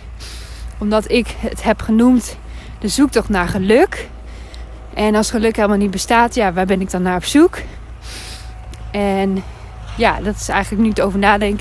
Omdat 0.79 1.11
ik 1.11 1.35
het 1.38 1.62
heb 1.62 1.81
genoemd 1.81 2.37
de 2.79 2.88
zoektocht 2.88 3.29
naar 3.29 3.49
geluk. 3.49 4.09
En 4.95 5.14
als 5.14 5.31
geluk 5.31 5.57
helemaal 5.57 5.76
niet 5.76 5.91
bestaat, 5.91 6.35
ja, 6.35 6.52
waar 6.52 6.67
ben 6.67 6.81
ik 6.81 6.91
dan 6.91 7.02
naar 7.02 7.17
op 7.17 7.25
zoek? 7.25 7.59
En 8.91 9.45
ja, 9.97 10.21
dat 10.21 10.35
is 10.35 10.49
eigenlijk 10.49 10.83
nu 10.83 10.88
het 10.88 11.00
over 11.00 11.19
nadenk. 11.19 11.61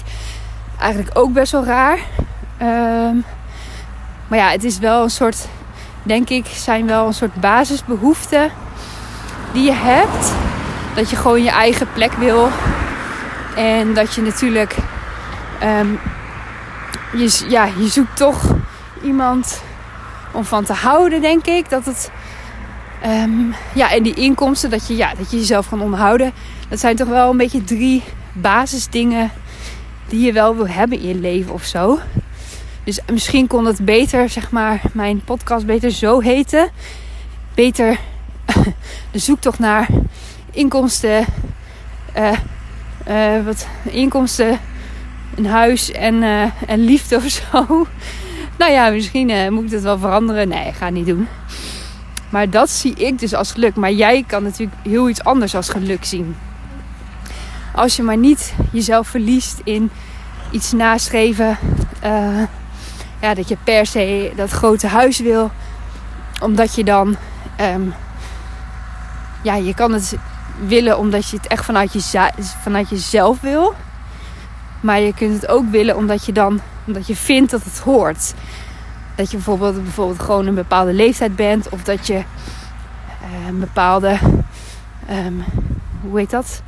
Eigenlijk 0.80 1.18
ook 1.18 1.34
best 1.34 1.52
wel 1.52 1.66
raar. 1.66 2.00
Um, 2.62 3.24
maar 4.28 4.40
ja, 4.40 4.50
het 4.50 4.64
is 4.64 4.80
wel 4.80 5.04
een 5.04 5.10
soort, 5.10 5.48
denk 6.04 6.30
ik, 6.30 6.46
zijn 6.46 6.88
wel 6.88 7.08
een 7.08 7.14
soort 7.14 7.36
basisbehoeften 7.36 8.52
die 9.54 9.64
je 9.64 9.74
hebt. 9.74 10.34
Dat 10.96 11.10
je 11.10 11.16
gewoon 11.16 11.44
je 11.44 11.50
eigen 11.52 11.88
plek 11.94 12.14
wil. 12.14 12.50
En 13.56 13.94
dat 13.94 14.14
je 14.14 14.22
natuurlijk, 14.22 14.76
um, 15.64 16.00
je, 17.14 17.46
ja, 17.50 17.66
je 17.66 17.88
zoekt 17.88 18.18
toch 18.18 18.56
iemand 19.04 19.62
om 20.32 20.46
van 20.46 20.64
te 20.64 20.74
houden, 20.74 21.22
denk 21.22 21.46
ik. 21.46 21.70
Dat 21.70 21.86
het, 21.86 22.12
um, 23.06 23.54
ja, 23.74 23.92
en 23.92 24.04
die 24.04 24.14
inkomsten, 24.14 24.70
dat 24.70 24.88
je, 24.88 24.96
ja, 24.96 25.14
dat 25.18 25.32
je 25.32 25.38
jezelf 25.38 25.70
kan 25.70 25.82
onderhouden. 25.82 26.34
Dat 26.70 26.80
zijn 26.80 26.96
toch 26.96 27.08
wel 27.08 27.30
een 27.30 27.38
beetje 27.38 27.64
drie 27.64 28.04
basisdingen 28.34 29.32
die 30.08 30.26
je 30.26 30.32
wel 30.32 30.56
wil 30.56 30.68
hebben 30.68 31.00
in 31.00 31.08
je 31.08 31.16
leven 31.16 31.54
of 31.54 31.64
zo. 31.64 32.00
Dus 32.84 33.00
misschien 33.12 33.48
kon 33.48 33.66
het 33.66 33.86
beter, 33.86 34.30
zeg 34.30 34.52
maar, 34.52 34.82
mijn 34.94 35.24
podcast 35.24 35.66
beter 35.66 35.92
zo 35.92 36.20
heten. 36.20 36.70
Beter 37.56 38.00
de 39.12 39.20
zoektocht 39.20 39.60
naar 39.60 39.88
inkomsten. 40.52 41.26
Uh, 42.18 42.32
uh, 43.08 43.46
wat 43.46 43.68
inkomsten, 43.84 44.60
een 45.36 45.46
huis 45.46 45.92
en, 45.92 46.16
uh, 46.16 46.44
en 46.68 46.80
liefde 46.80 47.16
of 47.16 47.24
zo. 47.24 47.66
nou 48.60 48.72
ja, 48.72 48.90
misschien 48.90 49.54
moet 49.54 49.64
ik 49.64 49.72
het 49.72 49.82
wel 49.82 49.98
veranderen. 49.98 50.48
Nee, 50.48 50.74
ga 50.74 50.90
niet 50.90 51.06
doen. 51.06 51.28
Maar 52.30 52.50
dat 52.50 52.70
zie 52.70 52.94
ik 52.94 53.20
dus 53.20 53.34
als 53.34 53.52
geluk. 53.52 53.76
Maar 53.76 53.92
jij 53.92 54.24
kan 54.28 54.44
natuurlijk 54.44 54.78
heel 54.84 55.10
iets 55.10 55.24
anders 55.24 55.56
als 55.56 55.70
geluk 55.70 56.06
zien. 56.06 56.36
Als 57.76 57.96
je 57.96 58.04
maar 58.04 58.18
niet 58.18 58.54
jezelf 58.72 59.08
verliest 59.08 59.62
in 59.64 59.90
iets 60.52 60.72
nastreven 60.72 61.58
ja, 63.22 63.34
dat 63.34 63.48
je 63.48 63.58
per 63.64 63.86
se 63.86 64.32
dat 64.36 64.50
grote 64.50 64.88
huis 64.88 65.20
wil. 65.20 65.52
Omdat 66.42 66.76
je 66.76 66.84
dan. 66.84 67.16
Um, 67.62 67.94
ja, 69.42 69.56
je 69.56 69.74
kan 69.74 69.94
het 69.94 70.16
willen 70.68 70.98
omdat 70.98 71.30
je 71.30 71.38
het 71.38 71.48
echt 71.48 71.66
vanuit, 71.66 71.94
je, 71.94 72.30
vanuit 72.62 72.90
jezelf 72.90 73.42
wil. 73.42 73.74
Maar 74.82 75.00
je 75.00 75.14
kunt 75.14 75.42
het 75.42 75.48
ook 75.48 75.70
willen 75.70 75.96
omdat 75.96 76.26
je 76.26 76.32
dan. 76.32 76.60
Omdat 76.86 77.08
je 77.08 77.16
vindt 77.16 77.52
dat 77.52 77.64
het 77.64 77.80
hoort. 77.80 78.34
Dat 79.16 79.32
je 79.32 79.38
bijvoorbeeld, 79.38 79.84
bijvoorbeeld 79.84 80.20
gewoon 80.20 80.48
een 80.48 80.56
bepaalde 80.56 80.94
leeftijd 80.94 81.36
bent. 81.36 81.70
Of 81.70 81.84
dat 81.84 82.08
je 82.08 82.14
uh, 82.14 83.48
een 83.48 83.60
bepaalde. 83.60 84.18
Um, 85.10 85.44
hoe 86.02 86.20
heet 86.20 86.30
dat? 86.30 86.62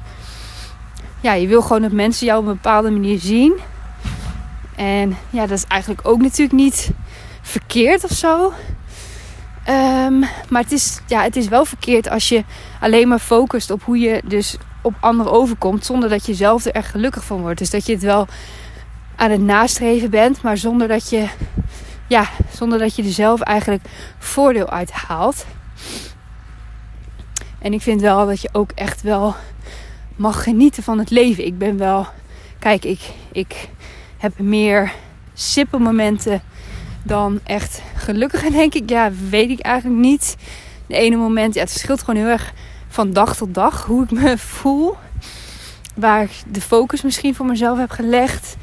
Ja, 1.21 1.33
je 1.33 1.47
wil 1.47 1.61
gewoon 1.61 1.81
dat 1.81 1.91
mensen 1.91 2.25
jou 2.25 2.39
op 2.39 2.47
een 2.47 2.53
bepaalde 2.53 2.91
manier 2.91 3.19
zien. 3.19 3.59
En 4.75 5.17
ja, 5.29 5.41
dat 5.41 5.57
is 5.57 5.65
eigenlijk 5.67 6.07
ook 6.07 6.21
natuurlijk 6.21 6.57
niet 6.57 6.91
verkeerd 7.41 8.03
of 8.03 8.11
zo. 8.11 8.53
Um, 9.69 10.19
maar 10.49 10.61
het 10.61 10.71
is, 10.71 11.01
ja, 11.07 11.21
het 11.21 11.35
is 11.35 11.47
wel 11.47 11.65
verkeerd 11.65 12.09
als 12.09 12.29
je 12.29 12.43
alleen 12.83 13.07
maar 13.07 13.19
focust 13.19 13.71
op 13.71 13.83
hoe 13.83 13.99
je 13.99 14.21
dus 14.25 14.57
op 14.81 14.93
anderen 14.99 15.31
overkomt. 15.31 15.85
Zonder 15.85 16.09
dat 16.09 16.25
je 16.25 16.33
zelf 16.33 16.65
er 16.65 16.71
echt 16.71 16.89
gelukkig 16.89 17.23
van 17.23 17.41
wordt. 17.41 17.59
Dus 17.59 17.69
dat 17.69 17.85
je 17.85 17.93
het 17.93 18.01
wel 18.01 18.27
aan 19.15 19.31
het 19.31 19.41
nastreven 19.41 20.09
bent. 20.09 20.41
Maar 20.41 20.57
zonder 20.57 20.87
dat 20.87 21.09
je, 21.09 21.27
ja, 22.07 22.29
zonder 22.51 22.79
dat 22.79 22.95
je 22.95 23.03
er 23.03 23.11
zelf 23.11 23.41
eigenlijk 23.41 23.83
voordeel 24.17 24.69
uit 24.69 24.91
haalt. 24.91 25.45
En 27.59 27.73
ik 27.73 27.81
vind 27.81 28.01
wel 28.01 28.25
dat 28.25 28.41
je 28.41 28.49
ook 28.51 28.71
echt 28.71 29.01
wel 29.01 29.35
mag 30.15 30.43
genieten 30.43 30.83
van 30.83 30.99
het 30.99 31.09
leven. 31.09 31.45
Ik 31.45 31.57
ben 31.57 31.77
wel. 31.77 32.07
Kijk, 32.59 32.85
ik, 32.85 32.99
ik 33.31 33.69
heb 34.17 34.39
meer 34.39 34.93
momenten 35.79 36.41
dan 37.03 37.39
echt 37.43 37.81
gelukkige, 37.95 38.51
denk 38.61 38.73
ik. 38.73 38.89
Ja, 38.89 39.11
weet 39.29 39.49
ik 39.49 39.59
eigenlijk 39.59 40.01
niet. 40.01 40.35
De 40.87 40.95
ene 40.95 41.15
moment, 41.15 41.53
ja, 41.53 41.61
het 41.61 41.71
verschilt 41.71 42.03
gewoon 42.03 42.21
heel 42.21 42.31
erg 42.31 42.53
van 42.93 43.13
dag 43.13 43.35
tot 43.35 43.53
dag 43.53 43.85
hoe 43.85 44.03
ik 44.03 44.11
me 44.11 44.37
voel. 44.57 44.95
Waar 45.95 46.23
ik 46.23 46.31
de 46.47 46.61
focus 46.61 47.01
misschien 47.01 47.35
voor 47.35 47.45
mezelf 47.45 47.77
heb 47.77 47.91
gelegd. 47.91 48.55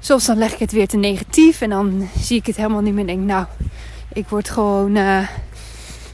Soms 0.00 0.26
dan 0.26 0.38
leg 0.38 0.52
ik 0.52 0.58
het 0.58 0.72
weer 0.72 0.88
te 0.88 0.96
negatief 0.96 1.60
en 1.60 1.70
dan 1.70 2.08
zie 2.18 2.38
ik 2.38 2.46
het 2.46 2.56
helemaal 2.56 2.80
niet 2.80 2.92
meer 2.94 3.00
en 3.00 3.06
denk, 3.06 3.26
nou, 3.26 3.44
ik 4.12 4.28
word 4.28 4.50
gewoon, 4.50 4.96
uh, 4.96 5.28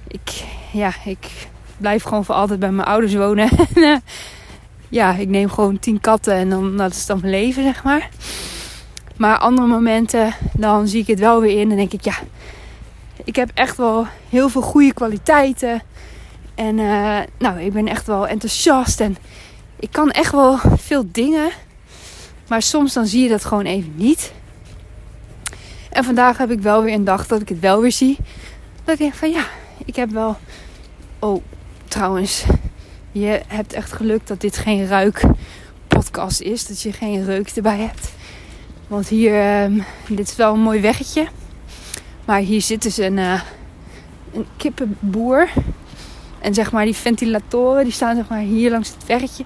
ik, 0.09 0.45
ja, 0.73 0.93
ik 1.05 1.29
blijf 1.77 2.03
gewoon 2.03 2.25
voor 2.25 2.35
altijd 2.35 2.61
bij 2.61 2.71
mijn 2.71 2.89
ouders 2.89 3.15
wonen. 3.15 3.49
ja, 4.89 5.15
ik 5.15 5.29
neem 5.29 5.51
gewoon 5.51 5.79
tien 5.79 6.01
katten 6.01 6.35
en 6.35 6.51
dan, 6.51 6.77
dat 6.77 6.91
is 6.91 7.07
dan 7.07 7.19
mijn 7.21 7.33
leven, 7.33 7.63
zeg 7.63 7.85
maar. 7.85 8.09
Maar 9.17 9.39
andere 9.39 9.67
momenten, 9.67 10.35
dan 10.53 10.89
zie 10.89 11.01
ik 11.01 11.07
het 11.07 11.19
wel 11.19 11.41
weer 11.41 11.61
in 11.61 11.71
en 11.71 11.77
denk 11.77 11.93
ik, 11.93 12.05
ja, 12.05 12.17
ik 13.25 13.37
heb 13.37 13.51
echt 13.55 13.77
wel 13.77 14.07
heel 14.29 14.49
veel 14.49 14.63
goede 14.63 14.93
kwaliteiten. 14.93 15.83
En 16.57 16.79
uh, 16.79 17.19
nou, 17.39 17.61
ik 17.61 17.73
ben 17.73 17.89
echt 17.89 18.07
wel 18.07 18.27
enthousiast 18.27 19.01
en 19.01 19.17
ik 19.79 19.93
kan 19.93 20.11
echt 20.11 20.33
wel 20.33 20.59
veel 20.77 21.05
dingen. 21.13 21.51
Maar 22.49 22.63
soms 22.63 22.93
dan 22.93 23.07
zie 23.07 23.23
je 23.23 23.29
dat 23.29 23.45
gewoon 23.45 23.65
even 23.65 23.93
niet. 23.97 24.33
En 25.91 26.05
vandaag 26.05 26.39
heb 26.39 26.51
ik 26.51 26.61
wel 26.61 26.83
weer 26.83 26.95
een 26.95 27.05
dag 27.05 27.27
dat 27.27 27.41
ik 27.41 27.49
het 27.49 27.61
wel 27.61 27.81
weer 27.81 27.93
zie. 27.93 28.17
Dat 28.85 28.95
ik 28.95 29.01
denk 29.01 29.15
van 29.15 29.31
ja, 29.31 29.45
ik 29.85 29.97
heb 29.97 30.11
wel. 30.11 30.37
Oh, 31.19 31.43
trouwens, 31.89 32.45
je 33.13 33.43
hebt 33.47 33.73
echt 33.73 33.93
geluk 33.93 34.27
dat 34.27 34.41
dit 34.41 34.57
geen 34.57 34.87
ruik 34.87 35.23
podcast 35.89 36.41
is. 36.41 36.67
Dat 36.67 36.83
je 36.83 36.93
geen 36.93 37.25
reuk 37.25 37.49
erbij 37.49 37.79
hebt. 37.79 38.13
Want 38.89 39.09
hier, 39.09 39.63
um, 39.63 39.85
dit 40.09 40.29
is 40.29 40.37
wel 40.37 40.55
een 40.55 40.61
mooi 40.61 40.81
weggetje. 40.81 41.27
Maar 42.25 42.39
hier 42.39 42.63
zit 42.63 42.83
dus 42.83 42.97
een, 42.97 43.17
uh, 43.17 43.41
een 44.33 44.47
kippenboer. 44.57 45.49
En 46.47 46.55
zeg 46.55 46.73
maar 46.73 46.85
die 46.85 46.95
ventilatoren, 46.95 47.85
die 47.85 47.93
staan 47.93 48.17
zeg 48.17 48.29
maar 48.29 48.39
hier 48.39 48.71
langs 48.71 48.89
het 48.89 49.07
weggetje. 49.07 49.45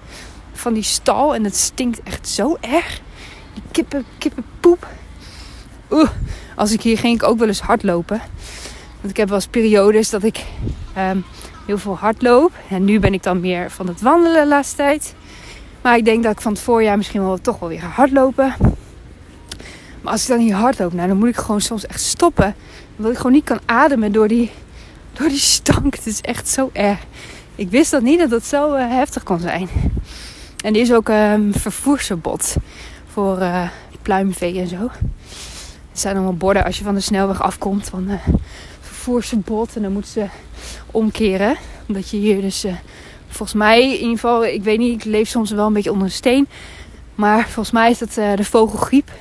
van 0.53 0.73
die 0.73 0.83
stal 0.83 1.35
en 1.35 1.43
het 1.43 1.55
stinkt 1.55 2.03
echt 2.03 2.27
zo 2.27 2.57
erg. 2.59 3.01
Die 3.53 3.63
kippen, 3.71 4.05
kippenpoep. 4.17 4.87
Oeh, 5.91 6.09
als 6.55 6.71
ik 6.71 6.81
hier 6.81 6.97
ging 6.97 7.15
ik 7.15 7.27
ook 7.27 7.37
wel 7.37 7.47
eens 7.47 7.59
hardlopen. 7.59 8.21
Want 8.99 9.09
ik 9.09 9.17
heb 9.17 9.27
wel 9.27 9.37
eens 9.37 9.47
periodes 9.47 10.09
dat 10.09 10.23
ik 10.23 10.43
ehm, 10.93 11.17
heel 11.65 11.77
veel 11.77 11.97
hardloop. 11.97 12.51
En 12.69 12.85
nu 12.85 12.99
ben 12.99 13.13
ik 13.13 13.23
dan 13.23 13.39
meer 13.39 13.71
van 13.71 13.87
het 13.87 14.01
wandelen 14.01 14.41
de 14.41 14.47
laatste 14.47 14.75
tijd. 14.75 15.15
Maar 15.81 15.97
ik 15.97 16.05
denk 16.05 16.23
dat 16.23 16.31
ik 16.31 16.41
van 16.41 16.51
het 16.51 16.61
voorjaar 16.61 16.97
misschien 16.97 17.21
wel 17.21 17.37
toch 17.37 17.59
wel 17.59 17.69
weer 17.69 17.81
ga 17.81 17.87
hardlopen. 17.87 18.55
Maar 20.01 20.11
als 20.11 20.21
ik 20.21 20.27
dan 20.27 20.39
hier 20.39 20.55
hardloop, 20.55 20.93
nou, 20.93 21.07
dan 21.07 21.17
moet 21.17 21.29
ik 21.29 21.37
gewoon 21.37 21.61
soms 21.61 21.85
echt 21.85 22.01
stoppen. 22.01 22.55
Omdat 22.97 23.11
ik 23.11 23.17
gewoon 23.17 23.31
niet 23.31 23.45
kan 23.45 23.59
ademen 23.65 24.11
door 24.11 24.27
die, 24.27 24.51
door 25.13 25.27
die 25.27 25.37
stank. 25.37 25.95
Het 25.95 26.07
is 26.07 26.21
echt 26.21 26.47
zo 26.47 26.69
erg. 26.73 26.99
Ik 27.55 27.69
wist 27.69 27.91
dat 27.91 28.01
niet 28.01 28.19
dat 28.19 28.31
het 28.31 28.45
zo 28.45 28.75
uh, 28.75 28.89
heftig 28.89 29.23
kon 29.23 29.39
zijn. 29.39 29.69
En 30.63 30.73
er 30.73 30.81
is 30.81 30.93
ook 30.93 31.09
um, 31.09 31.53
vervoersverbod 31.53 32.55
voor 33.11 33.39
uh, 33.39 33.69
pluimvee 34.01 34.59
en 34.59 34.67
zo. 34.67 34.89
Er 35.91 35.97
zijn 35.97 36.15
allemaal 36.15 36.35
borden 36.35 36.63
als 36.63 36.77
je 36.77 36.83
van 36.83 36.93
de 36.93 36.99
snelweg 36.99 37.41
afkomt 37.41 37.89
van 37.89 38.09
uh, 38.09 38.15
vervoersverbod. 38.81 39.75
En 39.75 39.81
dan 39.81 39.91
moeten 39.91 40.11
ze 40.11 40.25
omkeren. 40.91 41.55
Omdat 41.87 42.09
je 42.09 42.17
hier 42.17 42.41
dus, 42.41 42.65
volgens 43.27 43.53
mij 43.53 43.83
in 43.83 43.93
ieder 43.93 44.09
geval, 44.09 44.45
ik 44.45 44.63
weet 44.63 44.79
niet, 44.79 45.01
ik 45.01 45.11
leef 45.11 45.29
soms 45.29 45.51
wel 45.51 45.67
een 45.67 45.73
beetje 45.73 45.91
onder 45.91 46.07
een 46.07 46.13
steen. 46.13 46.47
Maar 47.15 47.43
volgens 47.43 47.71
mij 47.71 47.89
is 47.89 47.97
dat 47.97 48.13
de 48.13 48.43
vogelgriep. 48.43 49.11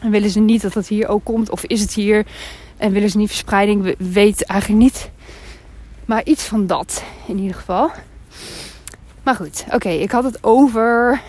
En 0.00 0.10
willen 0.10 0.30
ze 0.30 0.40
niet 0.40 0.62
dat 0.62 0.72
dat 0.72 0.88
hier 0.88 1.08
ook 1.08 1.24
komt. 1.24 1.50
Of 1.50 1.64
is 1.64 1.80
het 1.80 1.94
hier 1.94 2.26
en 2.78 2.92
willen 2.92 3.10
ze 3.10 3.16
niet 3.16 3.28
verspreiding. 3.28 3.82
We 3.82 3.94
weten 3.98 4.46
eigenlijk 4.46 4.82
niet. 4.82 5.10
Maar 6.04 6.24
iets 6.24 6.44
van 6.44 6.66
dat 6.66 7.04
in 7.26 7.38
ieder 7.38 7.56
geval. 7.56 7.90
Maar 9.22 9.34
goed, 9.34 9.64
oké. 9.70 9.88
ik 9.88 10.10
had 10.10 10.24
het 10.24 10.44
over 10.44 11.20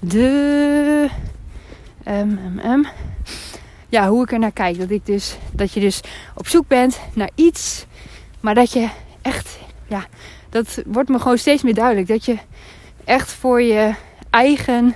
de. 0.00 1.08
Ja, 3.88 4.08
hoe 4.08 4.22
ik 4.22 4.32
er 4.32 4.38
naar 4.38 4.52
kijk. 4.52 4.78
Dat, 4.78 4.90
ik 4.90 5.06
dus, 5.06 5.36
dat 5.52 5.72
je 5.72 5.80
dus 5.80 6.00
op 6.34 6.48
zoek 6.48 6.68
bent 6.68 7.00
naar 7.14 7.30
iets. 7.34 7.86
Maar 8.40 8.54
dat 8.54 8.72
je 8.72 8.88
echt. 9.22 9.58
Ja, 9.86 10.06
dat 10.48 10.82
wordt 10.86 11.08
me 11.08 11.18
gewoon 11.18 11.38
steeds 11.38 11.62
meer 11.62 11.74
duidelijk. 11.74 12.08
Dat 12.08 12.24
je 12.24 12.36
echt 13.04 13.30
voor 13.32 13.62
je 13.62 13.94
eigen 14.30 14.94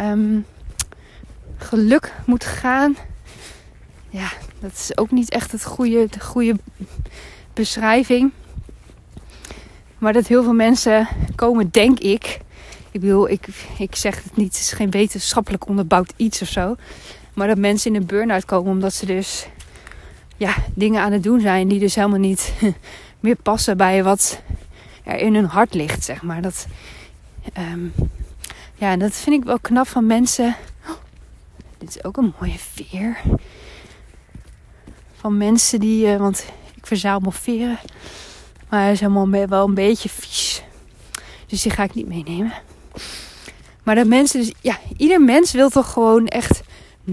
um, 0.00 0.46
geluk 1.56 2.12
moet 2.26 2.44
gaan. 2.44 2.96
Ja, 4.08 4.28
dat 4.60 4.72
is 4.72 4.96
ook 4.96 5.10
niet 5.10 5.30
echt 5.30 5.52
het 5.52 5.64
goede, 5.64 6.06
de 6.10 6.20
goede 6.20 6.56
beschrijving. 7.54 8.32
Maar 9.98 10.12
dat 10.12 10.26
heel 10.26 10.42
veel 10.42 10.52
mensen 10.52 11.08
komen, 11.34 11.70
denk 11.70 11.98
ik. 11.98 12.38
Ik 12.90 13.00
bedoel, 13.00 13.28
ik, 13.28 13.46
ik 13.78 13.94
zeg 13.94 14.22
het 14.22 14.36
niet, 14.36 14.46
het 14.46 14.56
is 14.56 14.72
geen 14.72 14.90
wetenschappelijk 14.90 15.66
onderbouwd 15.66 16.12
iets 16.16 16.42
of 16.42 16.48
zo. 16.48 16.76
Maar 17.34 17.46
dat 17.46 17.58
mensen 17.58 17.94
in 17.94 18.00
een 18.00 18.06
burn-out 18.06 18.44
komen 18.44 18.72
omdat 18.72 18.94
ze 18.94 19.06
dus 19.06 19.46
ja, 20.36 20.54
dingen 20.74 21.02
aan 21.02 21.12
het 21.12 21.22
doen 21.22 21.40
zijn 21.40 21.68
die 21.68 21.78
dus 21.78 21.94
helemaal 21.94 22.18
niet 22.18 22.52
meer 23.20 23.36
passen 23.36 23.76
bij 23.76 24.02
wat 24.02 24.42
er 25.04 25.18
in 25.18 25.34
hun 25.34 25.44
hart 25.44 25.74
ligt, 25.74 26.04
zeg 26.04 26.22
maar. 26.22 26.42
Dat, 26.42 26.66
um, 27.58 27.92
ja, 28.74 28.96
dat 28.96 29.12
vind 29.12 29.40
ik 29.40 29.44
wel 29.44 29.58
knap 29.58 29.88
van 29.88 30.06
mensen. 30.06 30.56
Oh, 30.88 30.94
dit 31.78 31.88
is 31.88 32.04
ook 32.04 32.16
een 32.16 32.34
mooie 32.40 32.58
veer. 32.58 33.20
Van 35.28 35.36
mensen 35.36 35.80
die, 35.80 36.06
uh, 36.06 36.16
want 36.16 36.44
ik 36.74 36.86
verzamel 36.86 37.30
veren. 37.30 37.78
Maar 38.68 38.80
hij 38.80 38.92
is 38.92 39.00
helemaal 39.00 39.46
wel 39.48 39.66
een 39.66 39.74
beetje 39.74 40.08
vies. 40.08 40.62
Dus 41.46 41.62
die 41.62 41.72
ga 41.72 41.82
ik 41.82 41.94
niet 41.94 42.08
meenemen. 42.08 42.52
Maar 43.82 43.94
dat 43.94 44.06
mensen 44.06 44.40
dus, 44.40 44.52
ja, 44.60 44.78
ieder 44.96 45.20
mens 45.20 45.52
wil 45.52 45.68
toch 45.68 45.92
gewoon 45.92 46.26
echt 46.26 46.62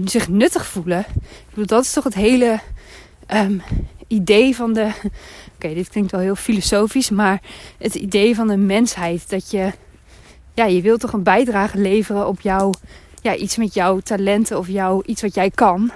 zich 0.04 0.28
nuttig 0.28 0.66
voelen. 0.66 0.98
Ik 0.98 1.48
bedoel, 1.48 1.66
dat 1.66 1.82
is 1.82 1.92
toch 1.92 2.04
het 2.04 2.14
hele 2.14 2.60
um, 3.34 3.62
idee 4.06 4.56
van 4.56 4.72
de. 4.72 4.90
Oké, 5.54 5.74
dit 5.74 5.88
klinkt 5.88 6.10
wel 6.10 6.20
heel 6.20 6.36
filosofisch, 6.36 7.10
maar 7.10 7.42
het 7.78 7.94
idee 7.94 8.34
van 8.34 8.48
de 8.48 8.56
mensheid. 8.56 9.30
Dat 9.30 9.50
je, 9.50 9.72
ja, 10.54 10.64
je 10.64 10.82
wilt 10.82 11.00
toch 11.00 11.12
een 11.12 11.22
bijdrage 11.22 11.78
leveren 11.78 12.28
op 12.28 12.40
jouw, 12.40 12.70
ja, 13.22 13.34
iets 13.34 13.56
met 13.56 13.74
jouw 13.74 13.98
talenten 13.98 14.58
of 14.58 14.68
jouw, 14.68 15.02
iets 15.06 15.22
wat 15.22 15.34
jij 15.34 15.50
kan. 15.50 15.92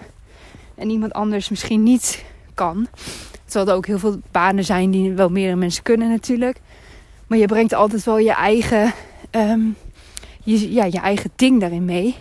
En 0.81 0.90
iemand 0.90 1.12
anders 1.12 1.49
misschien 1.49 1.83
niet 1.83 2.25
kan. 2.55 2.88
Terwijl 3.45 3.71
er 3.71 3.75
ook 3.75 3.87
heel 3.87 3.99
veel 3.99 4.21
banen 4.31 4.64
zijn 4.64 4.90
die 4.90 5.12
wel 5.12 5.29
meerdere 5.29 5.57
mensen 5.57 5.83
kunnen 5.83 6.09
natuurlijk. 6.09 6.61
Maar 7.27 7.38
je 7.38 7.47
brengt 7.47 7.73
altijd 7.73 8.05
wel 8.05 8.19
je 8.19 8.33
eigen, 8.33 8.93
um, 9.31 9.77
je, 10.45 10.73
ja, 10.73 10.85
je 10.85 10.99
eigen 10.99 11.31
ding 11.37 11.61
daarin 11.61 11.85
mee. 11.85 12.16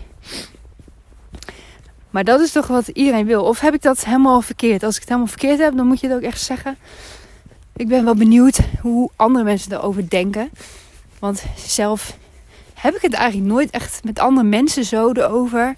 Maar 2.10 2.24
dat 2.24 2.40
is 2.40 2.52
toch 2.52 2.66
wat 2.66 2.88
iedereen 2.88 3.26
wil. 3.26 3.44
Of 3.44 3.60
heb 3.60 3.74
ik 3.74 3.82
dat 3.82 4.04
helemaal 4.04 4.40
verkeerd? 4.40 4.82
Als 4.82 4.94
ik 4.94 5.00
het 5.00 5.08
helemaal 5.08 5.30
verkeerd 5.30 5.58
heb, 5.58 5.76
dan 5.76 5.86
moet 5.86 6.00
je 6.00 6.06
het 6.06 6.16
ook 6.16 6.22
echt 6.22 6.40
zeggen. 6.40 6.76
Ik 7.76 7.88
ben 7.88 8.04
wel 8.04 8.14
benieuwd 8.14 8.60
hoe 8.80 9.10
andere 9.16 9.44
mensen 9.44 9.72
erover 9.72 10.08
denken. 10.08 10.50
Want 11.18 11.44
zelf 11.56 12.16
heb 12.74 12.94
ik 12.94 13.02
het 13.02 13.12
eigenlijk 13.12 13.52
nooit 13.52 13.70
echt 13.70 14.04
met 14.04 14.18
andere 14.18 14.46
mensen 14.46 14.84
zo 14.84 15.12
erover. 15.12 15.76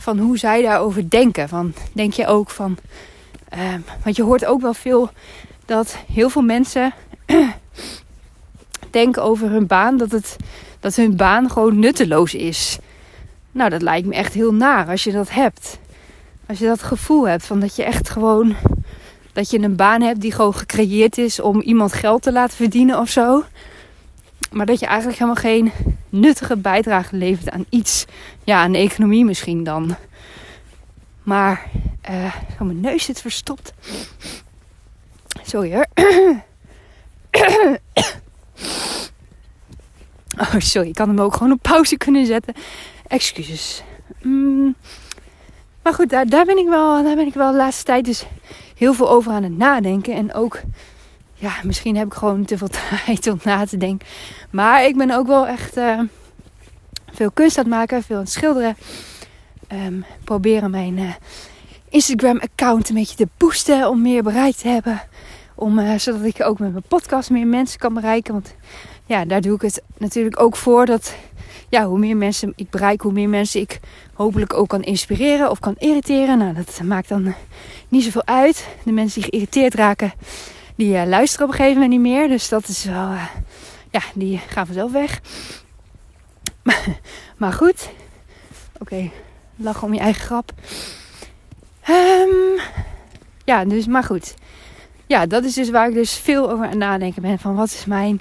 Van 0.00 0.18
hoe 0.18 0.38
zij 0.38 0.62
daarover 0.62 1.10
denken. 1.10 1.48
Van, 1.48 1.72
denk 1.92 2.12
je 2.12 2.26
ook 2.26 2.50
van 2.50 2.78
Um, 3.58 3.84
want 4.04 4.16
je 4.16 4.22
hoort 4.22 4.44
ook 4.44 4.60
wel 4.60 4.74
veel 4.74 5.10
dat 5.64 5.96
heel 6.12 6.30
veel 6.30 6.42
mensen 6.42 6.94
denken 8.90 9.22
over 9.22 9.50
hun 9.50 9.66
baan 9.66 9.96
dat, 9.96 10.10
het, 10.10 10.36
dat 10.80 10.96
hun 10.96 11.16
baan 11.16 11.50
gewoon 11.50 11.78
nutteloos 11.78 12.34
is. 12.34 12.78
Nou, 13.52 13.70
dat 13.70 13.82
lijkt 13.82 14.06
me 14.06 14.14
echt 14.14 14.32
heel 14.32 14.54
naar 14.54 14.88
als 14.88 15.04
je 15.04 15.12
dat 15.12 15.30
hebt. 15.30 15.78
Als 16.46 16.58
je 16.58 16.66
dat 16.66 16.82
gevoel 16.82 17.28
hebt 17.28 17.46
van 17.46 17.60
dat 17.60 17.76
je 17.76 17.84
echt 17.84 18.10
gewoon 18.10 18.56
dat 19.32 19.50
je 19.50 19.58
een 19.58 19.76
baan 19.76 20.02
hebt 20.02 20.20
die 20.20 20.32
gewoon 20.32 20.54
gecreëerd 20.54 21.18
is 21.18 21.40
om 21.40 21.60
iemand 21.60 21.92
geld 21.92 22.22
te 22.22 22.32
laten 22.32 22.56
verdienen 22.56 22.98
of 22.98 23.08
zo. 23.08 23.44
Maar 24.50 24.66
dat 24.66 24.80
je 24.80 24.86
eigenlijk 24.86 25.18
helemaal 25.18 25.42
geen 25.42 25.72
nuttige 26.08 26.56
bijdrage 26.56 27.16
levert 27.16 27.50
aan 27.50 27.64
iets. 27.68 28.04
Ja, 28.44 28.62
aan 28.62 28.72
de 28.72 28.78
economie 28.78 29.24
misschien 29.24 29.64
dan. 29.64 29.96
Maar 31.22 31.66
uh, 32.10 32.34
oh, 32.52 32.60
mijn 32.60 32.80
neus 32.80 33.04
zit 33.04 33.20
verstopt. 33.20 33.72
Sorry 35.42 35.72
hoor. 35.72 35.86
Oh, 40.38 40.54
sorry. 40.58 40.88
Ik 40.88 40.94
kan 40.94 41.08
hem 41.08 41.20
ook 41.20 41.32
gewoon 41.32 41.52
op 41.52 41.62
pauze 41.62 41.96
kunnen 41.96 42.26
zetten. 42.26 42.54
Excuses. 43.06 43.82
Mm. 44.22 44.74
Maar 45.82 45.94
goed, 45.94 46.10
daar, 46.10 46.26
daar, 46.26 46.44
ben 46.44 46.58
ik 46.58 46.68
wel, 46.68 47.02
daar 47.02 47.16
ben 47.16 47.26
ik 47.26 47.34
wel 47.34 47.50
de 47.50 47.56
laatste 47.56 47.84
tijd 47.84 48.04
dus 48.04 48.26
heel 48.76 48.94
veel 48.94 49.10
over 49.10 49.32
aan 49.32 49.42
het 49.42 49.56
nadenken. 49.56 50.14
En 50.14 50.34
ook, 50.34 50.60
ja, 51.40 51.52
misschien 51.62 51.96
heb 51.96 52.06
ik 52.06 52.14
gewoon 52.14 52.44
te 52.44 52.58
veel 52.58 52.68
tijd 53.06 53.26
om 53.26 53.40
na 53.42 53.66
te 53.66 53.76
denken. 53.76 54.06
Maar 54.50 54.84
ik 54.84 54.96
ben 54.96 55.10
ook 55.10 55.26
wel 55.26 55.46
echt 55.46 55.76
uh, 55.76 56.00
veel 57.12 57.30
kunst 57.30 57.58
aan 57.58 57.64
het 57.64 57.72
maken, 57.72 58.02
veel 58.02 58.16
aan 58.16 58.22
het 58.22 58.32
schilderen. 58.32 58.76
Um, 59.72 60.04
proberen 60.24 60.70
mijn 60.70 60.98
uh, 60.98 61.12
Instagram-account 61.88 62.88
een 62.88 62.94
beetje 62.94 63.16
te 63.16 63.28
boosten 63.36 63.88
om 63.88 64.02
meer 64.02 64.22
bereik 64.22 64.54
te 64.54 64.68
hebben. 64.68 65.02
Om, 65.54 65.78
uh, 65.78 65.98
zodat 65.98 66.24
ik 66.24 66.42
ook 66.42 66.58
met 66.58 66.72
mijn 66.72 66.84
podcast 66.88 67.30
meer 67.30 67.46
mensen 67.46 67.78
kan 67.78 67.94
bereiken. 67.94 68.32
Want 68.32 68.54
ja, 69.06 69.24
daar 69.24 69.40
doe 69.40 69.54
ik 69.54 69.62
het 69.62 69.82
natuurlijk 69.98 70.40
ook 70.40 70.56
voor. 70.56 70.86
Dat 70.86 71.14
ja, 71.68 71.86
hoe 71.86 71.98
meer 71.98 72.16
mensen 72.16 72.52
ik 72.56 72.70
bereik, 72.70 73.00
hoe 73.00 73.12
meer 73.12 73.28
mensen 73.28 73.60
ik 73.60 73.80
hopelijk 74.14 74.54
ook 74.54 74.68
kan 74.68 74.82
inspireren 74.82 75.50
of 75.50 75.58
kan 75.58 75.74
irriteren. 75.78 76.38
Nou, 76.38 76.54
dat 76.54 76.80
maakt 76.84 77.08
dan 77.08 77.34
niet 77.88 78.04
zoveel 78.04 78.26
uit. 78.26 78.68
De 78.84 78.92
mensen 78.92 79.20
die 79.20 79.30
geïrriteerd 79.30 79.74
raken, 79.74 80.12
die 80.80 80.94
uh, 80.94 81.06
luisteren 81.06 81.46
op 81.46 81.52
een 81.52 81.58
gegeven 81.58 81.80
moment 81.80 82.02
niet 82.02 82.12
meer. 82.12 82.28
Dus 82.28 82.48
dat 82.48 82.68
is 82.68 82.84
wel, 82.84 83.10
uh, 83.10 83.24
ja, 83.90 84.00
die 84.14 84.38
gaan 84.38 84.66
vanzelf 84.66 84.92
weg. 84.92 85.20
maar 87.38 87.52
goed, 87.52 87.90
oké, 88.72 88.82
okay. 88.94 89.10
lachen 89.56 89.86
om 89.86 89.94
je 89.94 90.00
eigen 90.00 90.22
grap. 90.22 90.52
Um, 91.88 92.60
ja, 93.44 93.64
dus 93.64 93.86
maar 93.86 94.04
goed. 94.04 94.34
Ja, 95.06 95.26
dat 95.26 95.44
is 95.44 95.54
dus 95.54 95.70
waar 95.70 95.88
ik 95.88 95.94
dus 95.94 96.14
veel 96.14 96.50
over 96.50 96.66
aan 96.66 96.78
nadenken 96.78 97.22
ben. 97.22 97.38
Van 97.38 97.54
wat 97.54 97.68
is 97.68 97.84
mijn, 97.84 98.20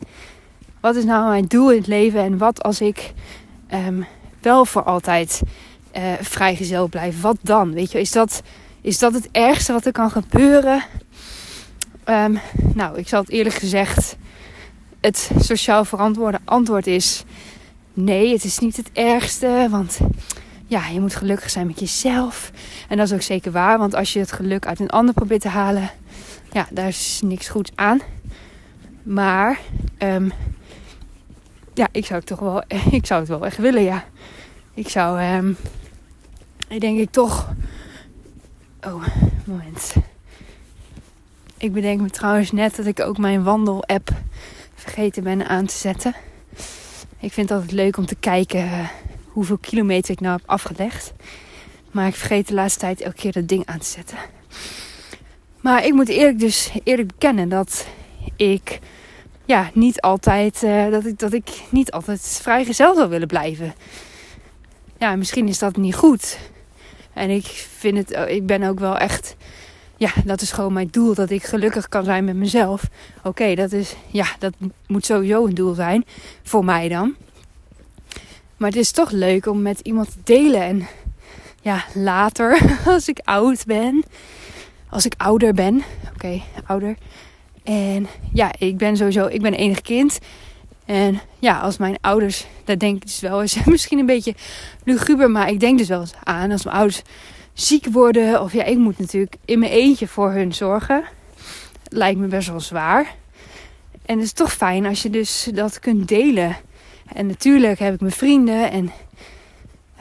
wat 0.80 0.96
is 0.96 1.04
nou 1.04 1.28
mijn 1.28 1.46
doel 1.46 1.72
in 1.72 1.78
het 1.78 1.88
leven? 1.88 2.22
En 2.22 2.38
wat 2.38 2.64
als 2.64 2.82
ik 2.82 3.14
um, 3.74 4.06
wel 4.42 4.66
voor 4.66 4.84
altijd 4.84 5.42
uh, 5.98 6.14
vrijgezel 6.22 6.88
blijf? 6.88 7.22
Wat 7.22 7.38
dan? 7.42 7.74
Weet 7.74 7.92
je, 7.92 8.00
is 8.00 8.12
dat, 8.12 8.42
is 8.82 9.00
dat 9.00 9.14
het 9.14 9.30
ergste 9.32 9.74
wat 9.74 9.86
er 9.86 9.92
kan 9.92 10.12
gebeuren? 10.12 10.84
Um, 12.10 12.40
nou, 12.74 12.98
ik 12.98 13.08
zal 13.08 13.22
het 13.22 13.30
eerlijk 13.30 13.56
gezegd. 13.56 14.16
Het 15.00 15.32
sociaal 15.40 15.86
verantwoorde 15.86 16.40
antwoord 16.46 16.88
is: 16.88 17.24
nee, 17.94 18.32
het 18.34 18.44
is 18.44 18.60
niet 18.60 18.78
het 18.78 18.90
ergste. 18.94 19.68
Want 19.70 20.00
ja, 20.66 20.88
je 20.88 21.00
moet 21.00 21.16
gelukkig 21.16 21.50
zijn 21.50 21.68
met 21.68 21.80
jezelf. 21.80 22.52
En 22.88 22.98
dat 22.98 23.08
is 23.08 23.14
ook 23.14 23.22
zeker 23.22 23.52
waar, 23.52 23.78
want 23.78 23.96
als 23.96 24.14
je 24.14 24.20
het 24.20 24.32
geluk 24.32 24.66
uit 24.66 24.80
een 24.80 24.90
ander 24.90 25.14
probeert 25.14 25.42
te 25.42 25.48
halen, 25.48 25.90
ja, 26.52 26.68
daar 26.72 26.88
is 26.88 27.20
niks 27.24 27.48
goeds 27.48 27.72
aan. 27.76 28.02
Maar, 29.04 29.60
um, 29.98 30.32
ja, 31.74 31.88
ik 31.92 32.06
zou 32.06 32.20
het 32.20 32.28
toch 32.28 32.40
wel, 32.40 32.64
ik 33.00 33.06
zou 33.06 33.20
het 33.20 33.30
wel 33.30 33.46
echt 33.46 33.58
willen, 33.58 33.84
ja. 33.84 34.06
Ik 34.74 34.90
zou, 34.90 35.36
um, 35.36 35.58
ik 36.68 36.80
denk 36.80 37.00
ik 37.00 37.12
toch, 37.12 37.54
oh, 38.82 39.08
moment. 39.46 39.94
Ik 41.60 41.74
bedenk 41.74 42.02
me 42.02 42.10
trouwens 42.10 42.52
net 42.52 42.76
dat 42.76 42.86
ik 42.86 43.00
ook 43.00 43.18
mijn 43.18 43.44
wandel-app 43.44 44.10
vergeten 44.76 45.24
ben 45.24 45.48
aan 45.48 45.66
te 45.66 45.76
zetten. 45.76 46.16
Ik 47.20 47.34
vind 47.34 47.50
het 47.50 47.52
altijd 47.52 47.72
leuk 47.72 47.98
om 47.98 48.06
te 48.06 48.16
kijken 48.16 48.60
eh, 48.60 48.88
hoeveel 49.28 49.58
kilometer 49.58 50.12
ik 50.12 50.20
nou 50.20 50.38
heb 50.38 50.50
afgelegd. 50.50 51.14
Maar 51.92 52.08
ik 52.08 52.16
vergeet 52.16 52.48
de 52.48 52.54
laatste 52.54 52.80
tijd 52.80 53.02
elke 53.02 53.16
keer 53.16 53.32
dat 53.32 53.48
ding 53.48 53.66
aan 53.66 53.80
te 53.80 53.86
zetten. 53.86 54.18
Maar 55.62 55.86
ik 55.86 55.94
moet 55.94 56.08
eerlijk 56.08 56.40
dus 56.40 56.72
eerlijk 56.84 57.08
bekennen 57.08 57.50
dat 57.50 57.88
ik 58.36 58.80
ja, 59.46 59.70
niet 59.74 60.02
altijd 60.02 60.64
uh, 60.64 60.92
dat 60.92 61.06
ik 61.06 61.20
dat 61.20 61.34
ik 61.34 61.50
niet 61.70 61.92
altijd 61.92 62.40
vrijgezel 62.42 62.96
zou 62.96 63.10
willen 63.10 63.28
blijven. 63.28 63.74
Ja, 64.98 65.16
misschien 65.16 65.48
is 65.48 65.60
dat 65.60 65.76
niet 65.76 65.96
goed. 65.96 66.40
En 67.14 67.30
ik 67.30 67.46
vind 67.78 67.98
het, 67.98 68.30
ik 68.30 68.46
ben 68.46 68.64
ook 68.64 68.80
wel 68.80 68.98
echt, 68.98 69.36
ja, 70.00 70.12
dat 70.26 70.42
is 70.42 70.52
gewoon 70.52 70.74
mijn 70.74 70.88
doel, 70.92 71.14
dat 71.14 71.30
ik 71.30 71.44
gelukkig 71.44 71.90
kan 71.90 72.04
zijn 72.04 72.26
met 72.26 72.36
mezelf. 72.36 72.90
Oké, 73.24 73.56
dat 73.56 73.72
is, 73.72 73.96
ja, 74.08 74.26
dat 74.40 74.54
moet 74.88 75.06
sowieso 75.06 75.46
een 75.46 75.54
doel 75.54 75.74
zijn 75.74 76.06
voor 76.44 76.66
mij 76.66 76.88
dan. 76.88 77.16
Maar 78.58 78.70
het 78.70 78.80
is 78.80 78.92
toch 78.92 79.12
leuk 79.12 79.46
om 79.46 79.62
met 79.62 79.80
iemand 79.80 80.12
te 80.12 80.18
delen 80.24 80.62
en 80.62 80.88
ja, 81.62 81.86
later, 81.94 82.62
als 82.86 83.08
ik 83.08 83.20
oud 83.24 83.66
ben, 83.66 84.04
als 84.90 85.06
ik 85.06 85.14
ouder 85.18 85.54
ben, 85.54 85.84
oké, 86.14 86.42
ouder. 86.66 86.96
En 87.64 88.08
ja, 88.34 88.52
ik 88.58 88.78
ben 88.78 88.98
sowieso, 88.98 89.26
ik 89.26 89.42
ben 89.42 89.54
enig 89.54 89.82
kind. 89.82 90.20
En 90.86 91.20
ja, 91.40 91.60
als 91.60 91.78
mijn 91.78 91.98
ouders, 92.02 92.46
dat 92.64 92.80
denk 92.80 92.96
ik 92.96 93.06
dus 93.06 93.20
wel 93.20 93.42
eens, 93.42 93.64
misschien 93.66 94.00
een 94.00 94.06
beetje 94.06 94.36
luguber, 94.84 95.32
maar 95.32 95.50
ik 95.50 95.60
denk 95.60 95.78
dus 95.78 95.88
wel 95.88 96.00
eens 96.00 96.14
aan 96.24 96.52
als 96.52 96.64
mijn 96.64 96.76
ouders 96.76 97.02
ziek 97.60 97.86
worden. 97.92 98.42
Of 98.42 98.54
ja, 98.54 98.64
ik 98.64 98.78
moet 98.78 99.00
natuurlijk 99.00 99.36
in 99.46 99.60
mijn 99.60 99.72
eentje 99.72 100.08
voor 100.08 100.32
hun 100.32 100.54
zorgen. 100.54 101.04
Lijkt 101.90 102.20
me 102.20 102.28
best 102.28 102.50
wel 102.50 102.60
zwaar. 102.60 103.16
En 104.06 104.16
het 104.16 104.26
is 104.26 104.34
toch 104.34 104.54
fijn 104.54 104.86
als 104.86 105.02
je 105.02 105.10
dus 105.10 105.50
dat 105.54 105.80
kunt 105.80 106.08
delen. 106.08 106.58
En 107.14 107.28
natuurlijk 107.28 107.80
heb 107.80 107.94
ik 107.94 108.00
mijn 108.00 108.14
vrienden 108.14 108.72
en, 108.72 108.92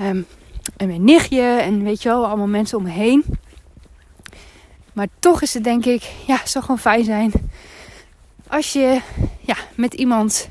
um, 0.01 0.27
en 0.77 0.87
mijn 0.87 1.05
nichtje 1.05 1.43
en 1.43 1.83
weet 1.83 2.03
je 2.03 2.09
wel, 2.09 2.27
allemaal 2.27 2.47
mensen 2.47 2.79
om 2.79 2.85
me 2.85 2.91
heen. 2.91 3.25
Maar 4.93 5.09
toch 5.19 5.43
is 5.43 5.55
het 5.55 5.65
denk 5.65 5.85
ik, 5.85 6.03
ja, 6.27 6.37
het 6.37 6.51
zou 6.51 6.65
gewoon 6.65 6.81
fijn 6.81 7.05
zijn 7.05 7.33
als 8.49 8.73
je 8.73 9.01
ja, 9.41 9.57
met 9.75 9.95
iemand, 9.95 10.49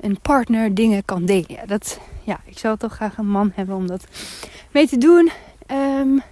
een 0.00 0.20
partner, 0.20 0.74
dingen 0.74 1.04
kan 1.04 1.24
delen. 1.24 1.52
Ja, 1.52 1.66
dat, 1.66 1.98
ja, 2.24 2.40
ik 2.44 2.58
zou 2.58 2.76
toch 2.76 2.94
graag 2.94 3.18
een 3.18 3.28
man 3.28 3.52
hebben 3.54 3.76
om 3.76 3.86
dat 3.86 4.04
mee 4.70 4.88
te 4.88 4.98
doen. 4.98 5.30
Um, 5.72 6.22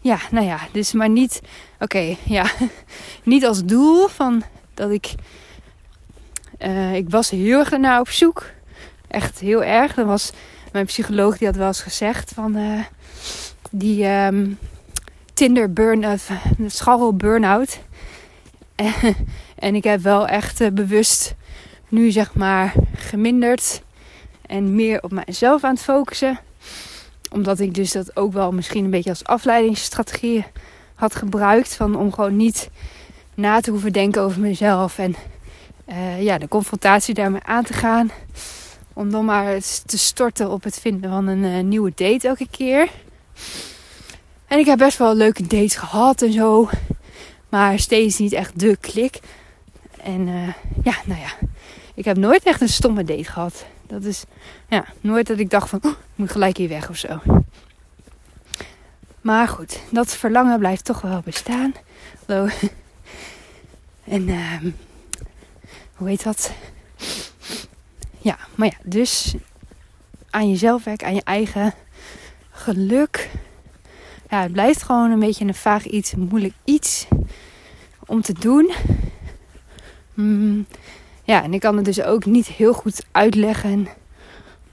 ja, 0.00 0.18
nou 0.30 0.46
ja, 0.46 0.58
dus 0.72 0.92
maar 0.92 1.08
niet, 1.08 1.40
oké, 1.78 2.16
ja, 2.24 2.46
niet 3.22 3.46
als 3.46 3.64
doel 3.64 4.08
van 4.08 4.42
dat 4.74 4.90
ik, 4.90 5.14
uh, 6.58 6.94
ik 6.94 7.10
was 7.10 7.30
heel 7.30 7.58
erg 7.58 7.78
naar 7.78 8.00
op 8.00 8.08
zoek. 8.08 8.50
Echt 9.08 9.38
heel 9.38 9.64
erg. 9.64 9.94
Dat 9.94 10.06
was 10.06 10.32
mijn 10.72 10.86
psycholoog 10.86 11.38
die 11.38 11.46
had 11.46 11.56
wel 11.56 11.66
eens 11.66 11.80
gezegd 11.80 12.32
van 12.34 12.56
uh, 12.56 12.80
die 13.70 14.06
um, 14.06 14.58
Tinder 15.34 15.72
burn-out, 15.72 16.22
scharrel 16.66 17.16
burn-out. 17.16 17.78
en 19.56 19.74
ik 19.74 19.84
heb 19.84 20.00
wel 20.00 20.26
echt 20.26 20.74
bewust 20.74 21.34
nu 21.88 22.10
zeg 22.10 22.34
maar 22.34 22.72
geminderd 22.96 23.82
en 24.46 24.74
meer 24.74 25.02
op 25.02 25.12
mijzelf 25.12 25.64
aan 25.64 25.74
het 25.74 25.82
focussen. 25.82 26.38
Omdat 27.34 27.60
ik 27.60 27.74
dus 27.74 27.92
dat 27.92 28.16
ook 28.16 28.32
wel 28.32 28.52
misschien 28.52 28.84
een 28.84 28.90
beetje 28.90 29.10
als 29.10 29.24
afleidingsstrategie 29.24 30.44
had 30.94 31.14
gebruikt. 31.14 31.74
Van 31.74 31.96
om 31.96 32.12
gewoon 32.12 32.36
niet 32.36 32.70
na 33.34 33.60
te 33.60 33.70
hoeven 33.70 33.92
denken 33.92 34.22
over 34.22 34.40
mezelf. 34.40 34.98
En 34.98 35.14
uh, 35.88 36.22
ja, 36.22 36.38
de 36.38 36.48
confrontatie 36.48 37.14
daarmee 37.14 37.42
aan 37.42 37.64
te 37.64 37.72
gaan. 37.72 38.10
Om 38.92 39.10
dan 39.10 39.24
maar 39.24 39.58
te 39.86 39.98
storten 39.98 40.50
op 40.50 40.62
het 40.62 40.78
vinden 40.78 41.10
van 41.10 41.26
een 41.26 41.44
uh, 41.44 41.62
nieuwe 41.62 41.92
date 41.94 42.28
elke 42.28 42.48
keer. 42.50 42.88
En 44.46 44.58
ik 44.58 44.66
heb 44.66 44.78
best 44.78 44.98
wel 44.98 45.14
leuke 45.14 45.42
dates 45.42 45.76
gehad 45.76 46.22
en 46.22 46.32
zo. 46.32 46.68
Maar 47.48 47.78
steeds 47.78 48.18
niet 48.18 48.32
echt 48.32 48.60
de 48.60 48.76
klik. 48.76 49.20
En 50.00 50.28
uh, 50.28 50.48
ja, 50.82 50.94
nou 51.04 51.20
ja. 51.20 51.48
Ik 51.94 52.04
heb 52.04 52.16
nooit 52.16 52.42
echt 52.42 52.60
een 52.60 52.68
stomme 52.68 53.04
date 53.04 53.24
gehad. 53.24 53.64
Dat 53.94 54.04
is 54.04 54.24
ja, 54.68 54.84
nooit 55.00 55.26
dat 55.26 55.38
ik 55.38 55.50
dacht 55.50 55.68
van, 55.68 55.78
oh, 55.82 55.90
ik 55.90 55.98
moet 56.14 56.30
gelijk 56.30 56.56
hier 56.56 56.68
weg 56.68 56.88
of 56.88 56.96
zo. 56.96 57.20
Maar 59.20 59.48
goed, 59.48 59.80
dat 59.90 60.14
verlangen 60.14 60.58
blijft 60.58 60.84
toch 60.84 61.00
wel 61.00 61.20
bestaan. 61.24 61.74
Hallo. 62.26 62.48
En 64.04 64.28
uh, 64.28 64.62
hoe 65.94 66.08
heet 66.08 66.22
dat? 66.24 66.52
Ja, 68.18 68.38
maar 68.54 68.68
ja, 68.68 68.76
dus 68.82 69.34
aan 70.30 70.50
jezelf 70.50 70.84
werken, 70.84 71.06
aan 71.06 71.14
je 71.14 71.24
eigen 71.24 71.74
geluk. 72.50 73.30
Ja, 74.30 74.42
het 74.42 74.52
blijft 74.52 74.82
gewoon 74.82 75.10
een 75.10 75.18
beetje 75.18 75.44
een 75.44 75.54
vaag 75.54 75.86
iets, 75.86 76.12
een 76.12 76.28
moeilijk 76.30 76.54
iets 76.64 77.06
om 78.06 78.22
te 78.22 78.32
doen. 78.32 78.72
Mm, 80.14 80.66
ja, 81.24 81.42
en 81.42 81.54
ik 81.54 81.60
kan 81.60 81.76
het 81.76 81.84
dus 81.84 82.02
ook 82.02 82.24
niet 82.24 82.46
heel 82.46 82.72
goed 82.72 83.04
uitleggen. 83.12 83.88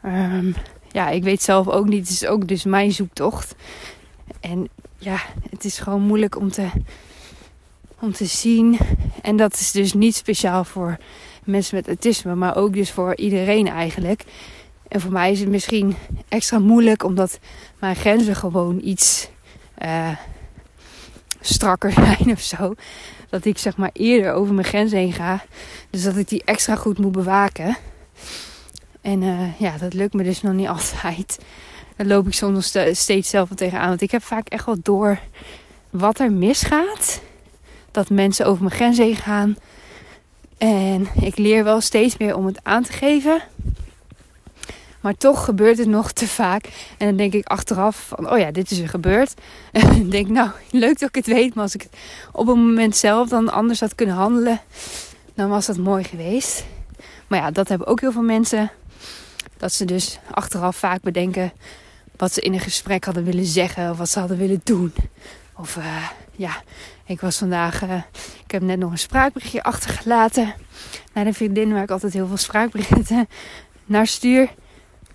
Um, 0.05 0.55
ja, 0.91 1.09
ik 1.09 1.23
weet 1.23 1.41
zelf 1.41 1.67
ook 1.67 1.87
niet. 1.87 1.99
Het 1.99 2.09
is 2.09 2.25
ook 2.25 2.47
dus 2.47 2.63
mijn 2.63 2.91
zoektocht. 2.91 3.55
En 4.39 4.69
ja, 4.97 5.19
het 5.49 5.65
is 5.65 5.79
gewoon 5.79 6.01
moeilijk 6.01 6.37
om 6.37 6.51
te, 6.51 6.67
om 7.99 8.11
te 8.11 8.25
zien. 8.25 8.77
En 9.21 9.35
dat 9.35 9.53
is 9.53 9.71
dus 9.71 9.93
niet 9.93 10.15
speciaal 10.15 10.63
voor 10.63 10.97
mensen 11.43 11.75
met 11.75 11.87
autisme, 11.87 12.35
maar 12.35 12.55
ook 12.55 12.73
dus 12.73 12.91
voor 12.91 13.15
iedereen 13.15 13.67
eigenlijk. 13.67 14.23
En 14.87 15.01
voor 15.01 15.11
mij 15.11 15.31
is 15.31 15.39
het 15.39 15.49
misschien 15.49 15.95
extra 16.27 16.59
moeilijk 16.59 17.03
omdat 17.03 17.39
mijn 17.79 17.95
grenzen 17.95 18.35
gewoon 18.35 18.79
iets 18.83 19.29
uh, 19.83 20.09
strakker 21.41 21.91
zijn 22.05 22.31
of 22.31 22.41
zo. 22.41 22.75
Dat 23.29 23.45
ik 23.45 23.57
zeg 23.57 23.77
maar 23.77 23.89
eerder 23.93 24.33
over 24.33 24.53
mijn 24.53 24.67
grens 24.67 24.91
heen 24.91 25.13
ga. 25.13 25.43
Dus 25.89 26.03
dat 26.03 26.17
ik 26.17 26.27
die 26.27 26.43
extra 26.45 26.75
goed 26.75 26.97
moet 26.97 27.11
bewaken. 27.11 27.77
En 29.01 29.21
uh, 29.21 29.59
ja, 29.59 29.77
dat 29.77 29.93
lukt 29.93 30.13
me 30.13 30.23
dus 30.23 30.41
nog 30.41 30.53
niet 30.53 30.67
altijd. 30.77 31.39
Daar 31.95 32.07
loop 32.07 32.27
ik 32.27 32.33
soms 32.33 32.77
steeds 32.91 33.29
zelf 33.29 33.49
wel 33.49 33.57
tegenaan. 33.57 33.87
Want 33.87 34.01
ik 34.01 34.11
heb 34.11 34.23
vaak 34.23 34.47
echt 34.47 34.65
wel 34.65 34.77
door 34.81 35.19
wat 35.89 36.19
er 36.19 36.31
misgaat. 36.31 37.21
Dat 37.91 38.09
mensen 38.09 38.45
over 38.45 38.63
mijn 38.63 38.75
grens 38.75 38.97
heen 38.97 39.15
gaan. 39.15 39.57
En 40.57 41.07
ik 41.21 41.37
leer 41.37 41.63
wel 41.63 41.81
steeds 41.81 42.17
meer 42.17 42.35
om 42.35 42.45
het 42.45 42.59
aan 42.63 42.83
te 42.83 42.93
geven. 42.93 43.41
Maar 45.01 45.17
toch 45.17 45.45
gebeurt 45.45 45.77
het 45.77 45.87
nog 45.87 46.11
te 46.11 46.27
vaak. 46.27 46.65
En 46.97 47.07
dan 47.07 47.15
denk 47.15 47.33
ik 47.33 47.45
achteraf 47.45 48.07
van, 48.07 48.31
oh 48.31 48.37
ja, 48.37 48.51
dit 48.51 48.71
is 48.71 48.79
er 48.79 48.89
gebeurd. 48.89 49.33
En 49.71 50.09
denk 50.09 50.27
nou, 50.27 50.49
leuk 50.71 50.99
dat 50.99 51.09
ik 51.09 51.15
het 51.15 51.25
weet. 51.25 51.53
Maar 51.53 51.63
als 51.63 51.75
ik 51.75 51.81
het 51.81 51.95
op 52.31 52.47
een 52.47 52.65
moment 52.65 52.95
zelf 52.95 53.29
dan 53.29 53.51
anders 53.51 53.79
had 53.79 53.95
kunnen 53.95 54.15
handelen, 54.15 54.61
dan 55.33 55.49
was 55.49 55.65
dat 55.65 55.77
mooi 55.77 56.03
geweest. 56.03 56.65
Maar 57.27 57.39
ja, 57.39 57.51
dat 57.51 57.67
hebben 57.67 57.87
ook 57.87 58.01
heel 58.01 58.11
veel 58.11 58.21
mensen. 58.21 58.71
Dat 59.57 59.73
ze 59.73 59.85
dus 59.85 60.19
achteraf 60.31 60.75
vaak 60.75 61.01
bedenken 61.01 61.51
wat 62.17 62.33
ze 62.33 62.41
in 62.41 62.53
een 62.53 62.59
gesprek 62.59 63.05
hadden 63.05 63.23
willen 63.23 63.45
zeggen. 63.45 63.91
Of 63.91 63.97
wat 63.97 64.09
ze 64.09 64.19
hadden 64.19 64.37
willen 64.37 64.61
doen. 64.63 64.93
Of 65.57 65.75
uh, 65.75 66.07
ja, 66.35 66.61
ik 67.05 67.21
was 67.21 67.37
vandaag, 67.37 67.83
uh, 67.83 67.95
ik 68.45 68.51
heb 68.51 68.61
net 68.61 68.79
nog 68.79 68.91
een 68.91 68.97
spraakberichtje 68.97 69.63
achtergelaten. 69.63 70.53
Naar 71.13 71.23
de 71.23 71.33
vriendin 71.33 71.73
waar 71.73 71.83
ik 71.83 71.91
altijd 71.91 72.13
heel 72.13 72.27
veel 72.27 72.37
spraakberichten 72.37 73.27
naar 73.85 74.07
stuur. 74.07 74.49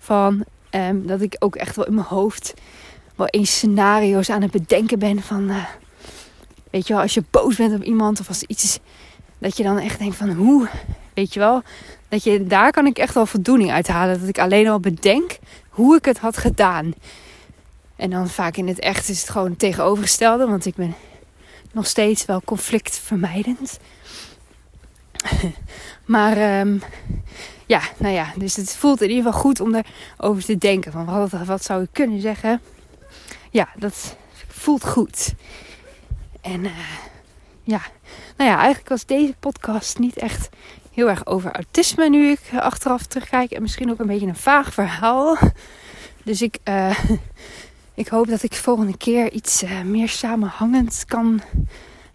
Van 0.07 0.45
um, 0.71 1.07
dat 1.07 1.21
ik 1.21 1.37
ook 1.39 1.57
echt 1.57 1.77
wel 1.77 1.87
in 1.87 1.95
mijn 1.95 2.07
hoofd 2.07 2.55
wel 3.17 3.27
eens 3.27 3.57
scenario's 3.57 4.31
aan 4.31 4.43
het 4.43 4.51
bedenken 4.51 4.99
ben 4.99 5.23
van... 5.23 5.51
Uh, 5.51 5.65
weet 6.71 6.87
je 6.87 6.93
wel, 6.93 7.03
als 7.03 7.15
je 7.15 7.25
boos 7.31 7.57
bent 7.57 7.75
op 7.75 7.83
iemand 7.83 8.21
of 8.21 8.29
als 8.29 8.43
iets 8.43 8.65
is... 8.65 8.79
Dat 9.39 9.57
je 9.57 9.63
dan 9.63 9.79
echt 9.79 9.99
denkt 9.99 10.17
van 10.17 10.31
hoe, 10.31 10.69
weet 11.15 11.35
je 11.35 11.41
wel... 11.41 11.63
Dat 12.09 12.25
je, 12.25 12.45
daar 12.45 12.73
kan 12.73 12.87
ik 12.87 12.99
echt 12.99 13.15
wel 13.15 13.27
voldoening 13.27 13.71
uit 13.71 13.89
halen. 13.89 14.21
Dat 14.21 14.29
ik 14.29 14.39
alleen 14.39 14.69
al 14.69 14.81
bedenk 14.81 15.39
hoe 15.69 15.97
ik 15.97 16.05
het 16.05 16.19
had 16.19 16.37
gedaan. 16.37 16.95
En 17.97 18.11
dan 18.11 18.29
vaak 18.29 18.57
in 18.57 18.69
het 18.69 18.79
echt 18.79 19.09
is 19.09 19.21
het 19.21 19.31
gewoon 19.31 19.57
tegenovergestelde. 19.57 20.47
Want 20.47 20.67
ik 20.67 20.75
ben 20.75 20.95
nog 21.73 21.87
steeds 21.87 22.25
wel 22.25 22.43
conflictvermijdend. 22.45 23.79
maar 26.05 26.61
um, 26.61 26.83
ja, 27.67 27.81
nou 27.97 28.15
ja, 28.15 28.33
dus 28.37 28.57
het 28.57 28.77
voelt 28.77 29.03
in 29.03 29.09
ieder 29.09 29.25
geval 29.25 29.41
goed 29.41 29.61
om 29.61 29.83
erover 30.17 30.45
te 30.45 30.59
denken. 30.59 30.93
Van 30.93 31.05
wat, 31.05 31.31
wat 31.31 31.65
zou 31.65 31.83
ik 31.83 31.89
kunnen 31.93 32.21
zeggen? 32.21 32.61
Ja, 33.51 33.69
dat 33.77 34.17
voelt 34.49 34.87
goed. 34.87 35.35
En 36.41 36.65
uh, 36.65 36.71
ja, 37.63 37.81
nou 38.37 38.51
ja, 38.51 38.57
eigenlijk 38.57 38.89
was 38.89 39.07
deze 39.07 39.35
podcast 39.41 39.99
niet 39.99 40.17
echt 40.17 40.49
heel 40.93 41.09
erg 41.09 41.27
over 41.27 41.53
autisme 41.53 42.09
nu 42.09 42.31
ik 42.31 42.41
achteraf 42.59 43.07
terugkijk. 43.07 43.51
En 43.51 43.63
misschien 43.63 43.91
ook 43.91 43.99
een 43.99 44.07
beetje 44.07 44.27
een 44.27 44.37
vaag 44.37 44.73
verhaal. 44.73 45.37
Dus 46.25 46.43
ik, 46.43 46.59
uh, 46.65 46.99
ik 47.95 48.09
hoop 48.09 48.29
dat 48.29 48.43
ik 48.43 48.55
volgende 48.55 48.97
keer 48.97 49.33
iets 49.33 49.63
uh, 49.63 49.81
meer 49.83 50.09
samenhangend 50.09 51.05
kan 51.07 51.43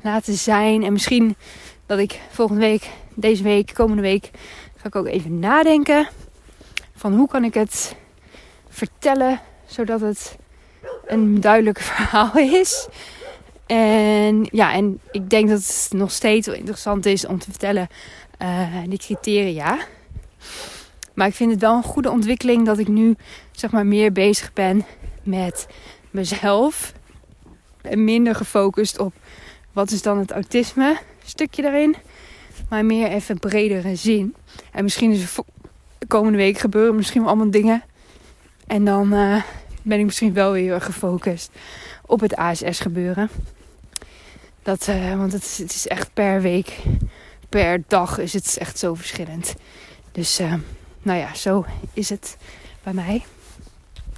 laten 0.01 0.33
zijn. 0.33 0.83
En 0.83 0.93
misschien 0.93 1.35
dat 1.85 1.99
ik 1.99 2.19
volgende 2.29 2.61
week, 2.61 2.89
deze 3.13 3.43
week, 3.43 3.73
komende 3.73 4.01
week, 4.01 4.31
ga 4.82 4.88
ik 4.88 4.96
ook 4.96 5.08
even 5.08 5.39
nadenken. 5.39 6.08
Van 6.96 7.13
hoe 7.13 7.28
kan 7.28 7.44
ik 7.44 7.54
het 7.54 7.96
vertellen 8.70 9.41
zodat 9.65 10.02
het 10.02 10.38
een 11.06 11.41
duidelijk 11.41 11.80
verhaal 11.91 12.38
is. 12.38 12.88
En 13.65 14.48
ja, 14.52 14.74
en 14.74 15.00
ik 15.12 15.30
denk 15.30 15.50
dat 15.50 15.60
het 15.60 15.88
nog 15.89 16.12
steeds 16.12 16.48
wel 16.48 16.56
interessant 16.56 17.06
is 17.06 17.26
om 17.26 17.39
te 17.39 17.50
vertellen 17.50 17.88
uh, 18.41 18.78
die 18.88 19.00
criteria. 19.00 19.78
Maar 21.13 21.28
ik 21.28 21.36
vind 21.36 21.52
het 21.52 21.62
wel 21.62 21.76
een 21.76 21.84
goede 21.84 22.12
ontwikkeling 22.12 22.65
dat 22.65 22.78
ik 22.78 22.88
nu 22.88 23.15
zeg 23.52 23.72
maar 23.72 23.86
meer 23.86 24.12
bezig 24.12 24.54
ben 24.54 24.86
met 25.24 25.67
mezelf. 26.12 26.94
En 27.82 28.04
minder 28.04 28.36
gefocust 28.36 29.00
op 29.00 29.13
wat 29.72 29.91
is 29.91 30.02
dan 30.02 30.17
het 30.17 30.32
autisme 30.32 30.98
stukje 31.26 31.62
daarin. 31.62 31.96
Maar 32.71 32.86
meer 32.86 33.07
even 33.07 33.39
bredere 33.39 33.95
zin. 33.95 34.36
En 34.71 34.84
misschien 34.84 35.12
is 35.12 35.38
er 35.38 35.43
komende 36.07 36.38
week 36.38 36.57
gebeuren 36.57 36.95
misschien 36.95 37.21
wel 37.21 37.29
allemaal 37.29 37.51
dingen. 37.51 37.84
En 38.67 38.86
dan 38.86 39.13
uh, 39.13 39.43
ben 39.81 39.99
ik 39.99 40.05
misschien 40.05 40.34
wel 40.34 40.51
weer 40.51 40.81
gefocust 40.81 41.51
op 42.05 42.19
het 42.19 42.36
ASS 42.36 42.79
gebeuren. 42.79 43.29
Dat, 44.63 44.88
uh, 44.88 45.17
want 45.17 45.31
het 45.31 45.43
is, 45.43 45.57
het 45.57 45.71
is, 45.71 45.88
echt 45.88 46.13
per 46.13 46.41
week, 46.41 46.79
per 47.49 47.84
dag 47.88 48.17
is 48.17 48.34
het 48.34 48.57
echt 48.57 48.79
zo 48.79 48.93
verschillend. 48.93 49.55
Dus 50.12 50.39
uh, 50.39 50.53
nou 51.01 51.19
ja, 51.19 51.34
zo 51.34 51.65
is 51.93 52.10
het 52.10 52.38
bij 52.84 52.93
mij. 52.93 53.23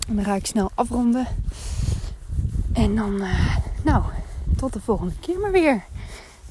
En 0.07 0.15
dan 0.15 0.23
ga 0.25 0.35
ik 0.35 0.45
snel 0.45 0.71
afronden. 0.75 1.27
En 2.73 2.95
dan, 2.95 3.23
nou, 3.83 4.03
tot 4.57 4.73
de 4.73 4.81
volgende 4.81 5.13
keer 5.19 5.39
maar 5.39 5.51
weer. 5.51 5.83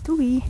Doei! 0.02 0.42